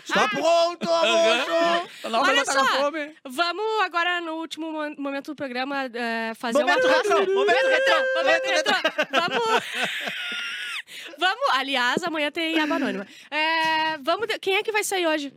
Está 0.04 0.28
pronto, 0.28 0.88
almoço! 0.88 1.50
Hora 2.04 2.30
Olha 2.30 2.44
só. 2.44 2.64
fome. 2.66 3.14
Vamos 3.24 3.80
agora, 3.82 4.20
no 4.20 4.32
último 4.34 4.70
mo- 4.70 4.94
momento 4.98 5.32
do 5.32 5.36
programa, 5.36 5.84
eh, 5.92 6.32
fazer 6.36 6.58
Momento 6.58 6.86
uma 6.86 6.96
retrô, 6.96 7.34
momento 7.34 7.66
retrô, 7.66 7.94
Momento 8.14 8.44
momento 8.44 8.46
retrô. 8.46 8.74
Vamos... 9.10 9.64
Aliás, 11.58 12.02
amanhã 12.02 12.30
tem 12.30 12.58
aba 12.60 12.76
anônima. 12.76 13.06
É, 13.30 13.98
vamos, 13.98 14.26
de- 14.28 14.38
quem 14.38 14.56
é 14.56 14.62
que 14.62 14.72
vai 14.72 14.84
sair 14.84 15.06
hoje? 15.06 15.32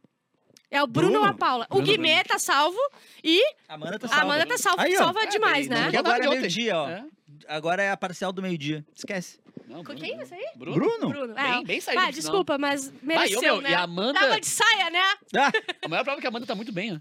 É 0.71 0.83
o 0.83 0.87
Bruno, 0.87 1.13
Bruno. 1.13 1.25
ou 1.25 1.31
a 1.31 1.33
Paula? 1.33 1.65
o 1.69 1.75
Bruno, 1.75 1.87
Guimê 1.87 2.23
tá 2.23 2.37
salvo 2.37 2.77
e 3.23 3.41
A 3.67 3.73
Amanda 3.73 3.97
tá 3.97 4.05
a 4.05 4.09
salva. 4.09 4.23
Amanda 4.25 4.45
tá 4.45 4.57
salva, 4.57 4.83
Aí, 4.83 4.93
ó. 4.95 4.97
salva 4.99 5.19
É, 5.23 5.25
demais, 5.25 5.67
né? 5.67 5.83
Porque 5.83 5.97
agora 5.97 6.23
é 6.23 6.27
ontem. 6.27 6.39
meio-dia, 6.41 6.77
ó. 6.77 6.89
É. 6.89 7.03
Agora 7.47 7.81
é 7.81 7.89
a 7.91 7.97
parcial 7.97 8.31
do 8.31 8.41
meio-dia. 8.41 8.85
Esquece. 8.95 9.39
Não, 9.67 9.77
Com 9.77 9.83
Bruno. 9.93 9.99
quem 9.99 10.15
vai 10.17 10.25
sair? 10.27 10.51
Bruno? 10.55 10.75
Bruno? 10.75 11.09
Bruno. 11.09 11.33
Bem- 11.33 11.61
é. 11.61 11.63
bem 11.63 11.81
saído, 11.81 12.01
Ah, 12.03 12.11
desculpa, 12.11 12.57
mas 12.59 12.91
mereceu, 13.01 13.41
meu, 13.41 13.61
né? 13.61 13.71
e 13.71 13.73
a 13.73 13.81
Amanda- 13.81 14.19
Tava 14.19 14.39
de 14.39 14.45
saia, 14.47 14.89
né? 14.91 15.01
Ah, 15.35 15.51
A 15.83 15.87
maior 15.87 16.03
prova 16.03 16.19
é 16.19 16.21
que 16.21 16.27
a 16.27 16.29
Amanda 16.29 16.45
tá 16.45 16.53
muito 16.55 16.71
bem, 16.71 16.93
ó. 16.95 16.99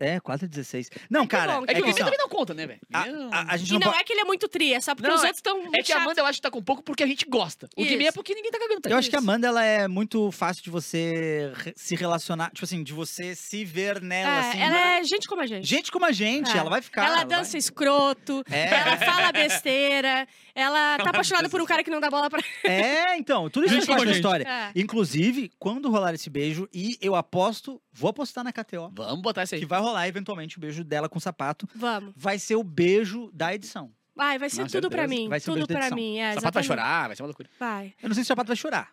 É, 0.00 0.20
quase 0.20 0.46
16. 0.48 0.90
Não, 1.10 1.26
cara, 1.26 1.60
É 1.66 1.74
que 1.74 1.80
o 1.80 1.84
bom. 1.84 1.90
Guimê 1.92 1.98
também 2.04 2.18
não 2.18 2.28
conta, 2.28 2.54
né, 2.54 2.66
velho? 2.66 2.80
a, 2.92 3.02
Guimê 3.04 3.28
a- 3.32 3.44
a 3.52 3.56
gente 3.56 3.74
E 3.74 3.78
não, 3.78 3.92
é 3.94 4.04
que 4.04 4.12
ele 4.12 4.20
é 4.20 4.24
muito 4.24 4.48
tri, 4.48 4.72
é 4.74 4.80
só 4.80 4.94
porque 4.94 5.08
Não, 5.08 5.16
os 5.16 5.22
é- 5.22 5.26
outros 5.26 5.38
estão 5.38 5.58
É 5.74 5.82
que 5.82 5.92
a 5.92 6.02
Amanda 6.02 6.20
eu 6.20 6.26
acho 6.26 6.38
que 6.38 6.42
tá 6.42 6.50
com 6.50 6.62
pouco 6.62 6.82
porque 6.82 7.02
a 7.02 7.06
gente 7.06 7.24
gosta. 7.28 7.68
O 7.76 7.82
Guimê 7.84 8.04
é 8.04 8.08
Isso. 8.08 8.14
porque 8.14 8.34
ninguém 8.34 8.50
tá 8.50 8.58
cagando 8.58 8.80
pra 8.80 8.90
Eu 8.90 8.94
ele. 8.94 8.98
acho 9.00 9.10
que 9.10 9.16
a 9.16 9.18
Amanda, 9.18 9.46
ela 9.46 9.64
é 9.64 9.86
muito 9.88 10.30
fácil 10.32 10.62
de 10.62 10.70
você 10.70 11.52
re- 11.54 11.74
se 11.76 11.94
relacionar, 11.96 12.50
tipo 12.52 12.64
assim, 12.64 12.82
de 12.82 12.92
você 12.92 13.34
se 13.34 13.64
ver 13.64 14.00
nela, 14.00 14.40
assim. 14.40 14.60
ela 14.60 14.98
é 14.98 15.04
gente 15.04 15.26
como 15.28 15.42
a 15.42 15.46
gente. 15.46 15.66
Gente 15.66 15.90
como 15.92 16.04
a 16.04 16.12
gente, 16.12 16.50
É. 16.50 16.58
ela 16.58 16.70
vai 16.70 16.80
ficar. 16.82 17.06
Ela 17.06 17.24
dança 17.24 17.56
escroto, 17.58 18.44
É. 18.50 18.66
ela 18.74 18.96
fala 18.98 19.32
besteira, 19.32 20.26
ela 20.54 20.98
tá 20.98 21.10
apaixonada 21.10 21.48
por 21.48 21.60
um 21.60 21.64
cara 21.66 21.82
que 21.84 21.90
não 21.90 22.00
dá 22.00 22.10
bola 22.10 22.28
pra. 22.30 22.42
É, 22.64 23.16
então, 23.16 23.48
tudo 23.50 23.66
isso 23.66 23.74
Gente 23.74 23.86
faz 23.86 23.96
parte 23.98 24.06
da 24.06 24.12
gente. 24.12 24.16
história. 24.24 24.44
É. 24.48 24.72
Inclusive, 24.80 25.50
quando 25.58 25.90
rolar 25.90 26.14
esse 26.14 26.28
beijo, 26.30 26.68
e 26.72 26.96
eu 27.00 27.14
aposto, 27.14 27.80
vou 27.92 28.10
apostar 28.10 28.42
na 28.44 28.52
KTO, 28.52 28.90
Vamos 28.94 29.22
botar 29.22 29.42
isso 29.44 29.54
aí. 29.54 29.60
que 29.60 29.66
vai 29.66 29.80
rolar 29.88 30.08
eventualmente 30.08 30.56
o 30.58 30.60
beijo 30.60 30.82
dela 30.84 31.08
com 31.08 31.18
o 31.18 31.20
sapato, 31.20 31.68
Vamos. 31.74 32.12
vai 32.16 32.38
ser 32.38 32.56
o 32.56 32.62
beijo 32.64 33.30
da 33.32 33.54
edição. 33.54 33.90
Vai, 34.14 34.36
vai 34.38 34.50
ser 34.50 34.62
Não, 34.62 34.68
tudo 34.68 34.90
pra 34.90 35.06
mim. 35.06 35.28
Vai 35.28 35.38
ser 35.38 35.50
o 35.52 35.54
tudo 35.54 35.68
pra 35.68 35.90
mim. 35.92 36.18
É, 36.18 36.32
O 36.32 36.34
sapato 36.34 36.54
vai 36.54 36.62
chorar, 36.64 37.06
vai 37.06 37.14
ser 37.16 37.22
uma 37.22 37.28
loucura. 37.28 37.48
Vai. 37.58 37.94
Eu 38.02 38.08
não 38.08 38.14
sei 38.14 38.24
se 38.24 38.26
o 38.26 38.32
sapato 38.32 38.48
vai 38.48 38.56
chorar, 38.56 38.92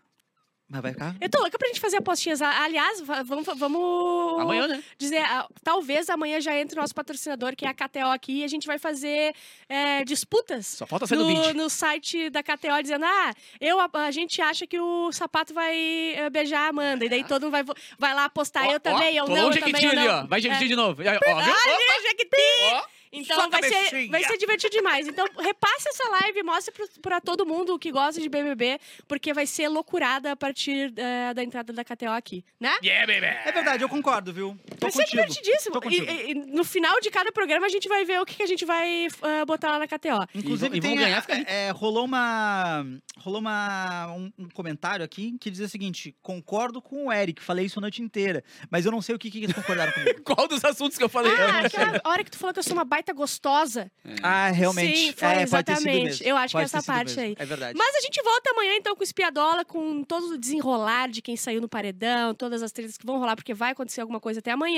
mas 0.67 0.82
vai 0.82 0.91
ficar. 0.93 1.15
Eu 1.21 1.30
tô 1.30 1.39
louca 1.39 1.58
pra 1.60 1.67
gente 1.67 1.80
fazer 1.80 1.97
apostinhas. 1.97 2.41
Aliás, 2.41 2.99
va- 3.01 3.21
vamos, 3.23 3.45
vamos 3.58 4.41
Amanhã, 4.41 4.67
né? 4.67 4.84
dizer, 4.97 5.21
talvez 5.63 6.10
amanhã 6.10 6.41
já 6.41 6.58
entre 6.58 6.78
o 6.80 6.82
nosso 6.82 6.93
patrocinador, 6.95 7.56
que 7.56 7.65
é 7.65 7.69
a 7.69 7.73
KTO 7.73 8.08
aqui, 8.12 8.39
e 8.39 8.43
a 8.43 8.47
gente 8.47 8.65
vai 8.65 8.80
fazer 8.80 9.34
é, 9.69 10.04
disputas. 10.04 10.65
Só 10.67 10.88
falta 10.88 11.06
do 11.06 11.15
no, 11.23 11.54
no 11.54 11.69
site 11.69 12.30
da 12.32 12.41
KTO 12.41 12.82
dizendo: 12.82 13.06
Ah, 13.06 13.32
eu, 13.62 13.80
a, 13.80 13.89
a 13.93 14.12
gente 14.12 14.41
acha 14.41 14.65
que 14.65 14.80
o 14.80 15.12
sapato 15.12 15.54
vai 15.54 15.75
eh, 16.15 16.30
beijar 16.32 16.62
a 16.65 16.67
Amanda. 16.69 17.06
E 17.06 17.10
daí 17.10 17.23
todo 17.23 17.43
mundo 17.43 17.51
vai, 17.51 17.63
vai 17.99 18.13
lá 18.15 18.25
apostar, 18.25 18.65
Ó, 18.67 18.71
eu 18.71 18.80
também, 18.80 19.19
ó, 19.21 19.25
eu 19.25 19.28
não, 19.30 19.36
eu 19.36 19.43
também, 19.43 19.54
jequitinho 19.54 19.93
eu 19.93 19.99
ali, 19.99 20.08
ó. 20.08 20.25
Vai 20.28 20.39
É. 20.39 20.58
de 20.58 20.75
novo. 20.75 21.01
Ó, 21.01 21.04
viu? 21.04 21.54
Ai, 21.54 22.01
Jequiti! 22.01 22.38
Ó. 22.73 22.95
Então 23.15 23.49
vai 23.49 23.63
ser, 23.63 24.10
vai 24.10 24.23
ser 24.23 24.38
divertido 24.38 24.71
demais. 24.71 25.08
Então 25.08 25.25
repasse 25.39 25.89
essa 25.89 26.10
live, 26.10 26.43
mostre 26.43 26.73
pra 27.01 27.21
todo 27.21 27.45
mundo 27.45 27.78
que 27.80 27.91
gosta 27.91 28.19
de 28.21 28.30
BBB, 28.30 28.80
porque 29.08 29.34
vai 29.34 29.45
ser 29.45 29.67
loucurada 29.67 30.32
a 30.32 30.36
partir 30.36 30.93
eh, 30.95 31.34
da 31.34 31.43
entrada 31.43 31.71
da 31.71 31.84
KTO 31.84 32.10
aqui, 32.10 32.43
né? 32.60 32.75
Yeah, 32.84 33.06
baby! 33.06 33.25
É 33.25 33.51
verdade, 33.51 33.84
eu 33.84 33.89
concordo, 33.89 34.34
viu? 34.34 34.58
Vai 34.86 34.91
ser 34.91 35.04
contigo. 35.04 35.21
divertidíssimo. 35.24 35.80
E, 35.91 36.32
e- 36.32 36.36
no 36.36 36.63
final 36.63 37.00
de 37.02 37.10
cada 37.10 37.32
programa 37.32 37.65
a 37.65 37.69
gente 37.69 37.88
vai 37.88 38.06
ver 38.06 38.19
o 38.21 38.26
que, 38.26 38.36
que 38.36 38.43
a 38.43 38.48
gente 38.48 38.65
vai 38.65 39.08
eh, 39.08 39.45
botar 39.45 39.71
lá 39.71 39.80
na 39.80 39.88
KTO. 39.88 40.26
Inclusive, 40.34 40.78
E 40.78 40.80
vão- 40.80 40.91
e 40.93 40.95
ganhar, 40.95 41.21
fica 41.21 41.36
rico. 41.36 41.50
é, 41.52 41.69
rolou 41.71 42.06
uma 42.06 42.86
rolou 43.17 43.39
uma, 43.41 44.08
um, 44.13 44.32
um 44.38 44.50
comentário 44.50 45.04
aqui 45.04 45.36
que 45.39 45.50
dizia 45.50 45.65
o 45.65 45.69
seguinte: 45.69 46.15
concordo 46.21 46.82
com 46.82 47.08
o 47.08 47.12
Eric, 47.13 47.41
falei 47.41 47.65
isso 47.65 47.80
a 47.80 47.82
noite 47.82 48.02
inteira, 48.02 48.43
mas 48.69 48.86
eu 48.86 48.91
não 48.91 49.02
sei 49.02 49.15
o 49.15 49.19
que, 49.19 49.30
que 49.32 49.43
eles 49.43 49.54
concordaram 49.56 49.91
comigo. 49.93 50.21
Qual 50.24 50.48
dos 50.48 50.63
assuntos 50.63 50.98
que 50.98 51.04
eu 51.04 51.10
falei? 51.10 51.32
Ah, 51.36 51.60
aquela 51.65 52.02
hora 52.06 52.24
que 52.24 52.32
tu 52.32 52.38
falou 52.38 52.54
que 52.54 52.60
eu 52.60 52.63
sou 52.63 52.74
uma 52.74 52.86
baita 52.86 53.13
gostosa. 53.13 53.91
ah, 54.21 54.50
realmente. 54.52 54.95
Sim, 54.98 55.13
foi 55.13 55.28
é, 55.28 55.41
exatamente. 55.43 56.28
Eu 56.28 56.36
acho 56.38 56.48
que 56.52 56.54
Pode 56.58 56.65
essa 56.65 56.78
ter 56.78 56.84
sido 56.84 56.93
parte 56.93 57.08
mesmo. 57.15 57.21
aí. 57.24 57.36
É 57.39 57.45
verdade. 57.45 57.78
Mas 57.78 57.95
a 57.95 58.02
gente 58.02 58.21
volta 58.21 58.52
amanhã, 58.52 58.76
então, 58.76 58.95
com 58.95 59.02
o 59.02 59.04
Espiadola, 59.04 59.65
com 59.65 60.04
todo 60.04 60.34
o 60.34 60.38
desenrolar 60.38 61.10
de 61.10 61.21
quem 61.21 61.36
saiu 61.36 61.60
no 61.62 61.67
paredão, 61.69 62.34
todas 62.34 62.62
as 62.62 62.71
trilhas 62.71 62.98
que 62.98 63.06
vão 63.06 63.17
rolar, 63.19 63.36
porque 63.36 63.54
vai 63.54 63.71
acontecer 63.71 64.02
alguma 64.02 64.19
coisa 64.19 64.39
até 64.39 64.52
amanhã. 64.52 64.75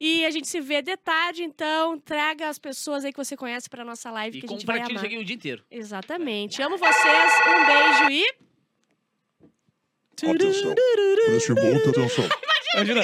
E 0.00 0.24
a 0.26 0.30
gente 0.30 0.48
se 0.48 0.60
vê 0.60 0.82
de 0.82 0.96
tarde, 0.96 1.42
então, 1.42 1.98
traga 1.98 2.48
as 2.48 2.58
pessoas 2.58 3.04
aí 3.04 3.12
que 3.12 3.18
você 3.18 3.36
conhece 3.36 3.68
pra 3.68 3.84
nossa 3.84 4.10
live, 4.10 4.38
E 4.38 4.40
que 4.40 4.46
a 4.46 4.50
gente 4.50 4.66
vai 4.66 4.76
compartilha 4.78 4.98
amar. 4.98 5.06
isso 5.06 5.14
aqui 5.14 5.22
o 5.22 5.24
dia 5.26 5.36
inteiro. 5.36 5.64
Exatamente. 5.70 6.62
Amo 6.62 6.76
vocês, 6.78 7.32
um 7.48 7.66
beijo 7.66 8.10
e... 8.10 8.44
Atenção. 10.30 10.74
Preste 11.26 11.52
muita 11.52 11.90
atenção. 11.90 12.24
Imagina. 12.74 13.02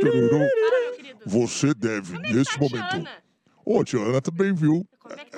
Querido. 0.00 0.38
Você 1.26 1.74
deve, 1.74 2.18
nesse 2.18 2.58
momento. 2.58 3.08
Ô, 3.64 3.80
a 3.80 3.84
Tiana 3.84 4.20
também 4.20 4.54
viu. 4.54 4.86
Como 4.98 5.14
é 5.14 5.24
que 5.24 5.33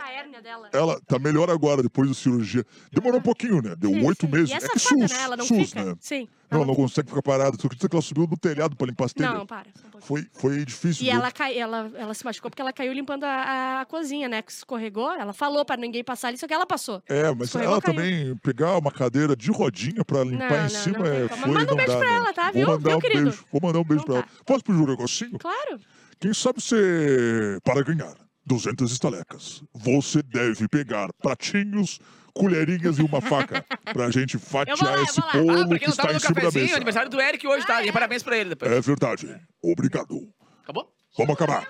dela? 0.47 0.69
Ela 0.73 1.01
tá 1.07 1.19
melhor 1.19 1.51
agora, 1.51 1.83
depois 1.83 2.09
da 2.09 2.15
cirurgia. 2.15 2.65
Demorou 2.93 3.19
um 3.19 3.23
pouquinho, 3.23 3.61
né? 3.61 3.75
Deu 3.77 3.91
oito 4.05 4.29
meses. 4.29 4.51
E 4.51 4.53
É 4.55 4.57
essa 4.57 4.69
que 4.69 4.79
fada, 4.79 5.01
SUS, 5.09 5.11
né? 5.13 5.23
Ela 5.23 5.37
não 5.37 5.45
SUS, 5.45 5.69
fica? 5.71 5.85
né? 5.85 5.95
Sim. 6.01 6.29
Não, 6.49 6.59
ela 6.59 6.67
não 6.69 6.75
consegue 6.77 7.09
ficar 7.09 7.23
parada. 7.23 7.57
Tu 7.57 7.67
acredita 7.67 7.89
que 7.89 7.97
ela 7.97 8.03
subiu 8.03 8.27
no 8.29 8.37
telhado 8.37 8.77
pra 8.77 8.87
limpar 8.87 9.07
as 9.07 9.13
telhas? 9.13 9.35
Não, 9.35 9.45
para. 9.45 9.67
um. 9.97 10.01
Foi, 10.01 10.25
foi 10.33 10.65
difícil. 10.65 11.05
E 11.05 11.11
ela, 11.11 11.33
cai, 11.33 11.59
ela, 11.59 11.91
ela 11.97 12.15
se 12.15 12.25
machucou 12.25 12.49
porque 12.51 12.63
ela 12.63 12.73
caiu 12.73 12.93
limpando 12.93 13.25
a, 13.25 13.81
a- 13.81 13.85
cozinha, 13.87 14.29
né? 14.29 14.41
Que 14.43 14.53
escorregou. 14.53 15.11
Ela 15.13 15.33
falou 15.33 15.65
pra 15.65 15.77
ninguém 15.77 16.05
passar 16.05 16.29
ali, 16.29 16.39
só 16.39 16.47
que 16.47 16.55
ela 16.55 16.65
passou. 16.65 17.03
É, 17.09 17.25
mas 17.35 17.49
Escorregou, 17.49 17.73
ela 17.75 17.83
caiu. 17.83 17.95
também 17.97 18.37
pegar 18.37 18.79
uma 18.79 18.93
cadeira 18.93 19.35
de 19.35 19.51
rodinha 19.51 20.05
pra 20.05 20.23
limpar 20.23 20.49
Não, 20.51 20.57
em 20.57 20.63
não, 20.63 20.69
cima 20.69 20.99
não 21.01 21.07
é 21.07 21.29
foi 21.29 21.51
Manda 21.53 21.73
um 21.73 21.77
beijo 21.77 21.93
dá, 21.93 21.99
pra 21.99 22.09
né? 22.11 22.17
ela, 22.17 22.33
tá? 22.33 22.43
Vou 22.45 22.53
Viu? 22.53 22.67
mandar 22.69 22.89
Viu, 22.91 22.97
um 22.97 23.01
querido? 23.01 23.23
beijo. 23.25 23.45
Vou 23.51 23.61
mandar 23.61 23.79
um 23.81 23.85
beijo 23.85 24.03
Então 24.05 24.15
pra 24.15 24.23
tá. 24.25 24.29
ela. 24.33 24.45
Posso 24.45 24.63
pedir 24.65 24.79
um 24.79 24.87
negocinho? 24.87 25.39
Claro. 25.41 25.81
Quem 26.21 26.33
sabe 26.33 26.63
você, 26.63 27.59
para 27.65 27.83
ganhar 27.83 28.15
200 28.47 28.93
estalecas, 28.93 29.63
você 29.75 30.23
deve 30.23 30.69
pegar 30.69 31.09
pratinhos, 31.21 31.99
colherinhas 32.33 32.99
e 32.99 33.03
uma 33.03 33.21
faca 33.21 33.65
pra 33.93 34.11
gente 34.11 34.39
fatiar 34.39 34.79
lá, 34.81 35.03
esse 35.03 35.21
bolo 35.33 35.75
Ah, 35.75 35.79
que 35.79 35.91
está 35.91 36.13
em 36.13 36.19
cima 36.19 36.41
da 36.41 36.51
mesa. 36.51 36.77
aniversário 36.77 37.11
do 37.11 37.21
Eric 37.21 37.47
hoje, 37.47 37.67
tá? 37.67 37.83
E 37.85 37.91
parabéns 37.91 38.23
pra 38.23 38.37
ele 38.37 38.51
depois. 38.51 38.71
É 38.71 38.81
verdade. 38.81 39.29
Obrigado. 39.63 40.29
Acabou? 40.63 40.93
Vamos 41.19 41.35
acabar. 41.35 41.67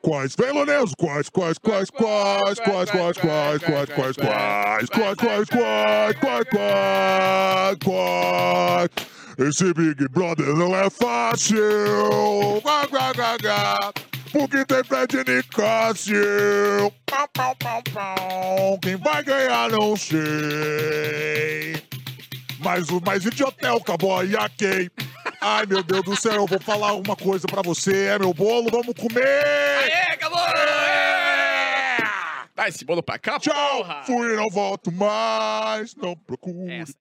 Quais, 0.00 0.34
vem, 0.38 0.52
Loneso, 0.52 0.94
quais, 0.96 1.28
quais, 1.28 1.58
quais, 1.58 1.90
quais, 1.90 2.60
quais, 2.60 2.90
quais, 2.90 3.18
quais, 3.18 3.58
quais, 3.58 4.16
quais, 4.16 4.16
quais, 4.16 4.88
quais, 4.88 4.88
quais, 4.88 5.48
quais, 5.48 6.18
quais, 6.20 6.48
quais, 6.48 7.78
quais. 7.84 8.90
Esse 9.48 9.74
Big 9.74 10.08
Brother 10.08 10.54
não 10.54 10.74
é 10.74 10.88
fácil. 10.88 11.58
Quá, 12.62 12.86
quá, 12.86 13.12
quá, 13.14 13.36
quá. 13.42 13.92
Porque 14.32 14.64
tem 14.64 14.84
Fred 14.84 15.16
Nicásio. 15.26 16.92
Pau, 17.06 17.28
pau, 17.32 17.56
pau, 17.56 17.82
pau. 17.92 18.78
Quem 18.82 18.96
vai 18.96 19.22
ganhar, 19.22 19.70
não 19.70 19.96
sei. 19.96 21.82
Mas 22.60 22.88
o 22.90 23.00
mais 23.00 23.24
idiota 23.24 23.66
é 23.66 23.72
o 23.72 23.80
cowboy 23.80 24.36
aqui. 24.36 24.90
Ai, 25.40 25.64
meu 25.66 25.82
Deus 25.82 26.02
do 26.04 26.16
céu, 26.16 26.34
eu 26.34 26.46
vou 26.46 26.60
falar 26.60 26.94
uma 26.94 27.16
coisa 27.16 27.46
pra 27.46 27.62
você. 27.62 28.06
É 28.06 28.18
meu 28.18 28.34
bolo, 28.34 28.68
vamos 28.70 28.94
comer. 28.94 29.22
Aê, 29.22 30.12
acabou! 30.12 30.38
Dá 32.54 32.68
esse 32.68 32.84
bolo 32.84 33.02
pra 33.02 33.18
cá, 33.20 33.38
Tchau, 33.38 33.54
porra! 33.78 34.02
fui, 34.04 34.34
não 34.34 34.50
volto 34.50 34.90
mais. 34.90 35.94
Não 35.94 36.16
procure. 36.16 36.72
Essa. 36.72 36.94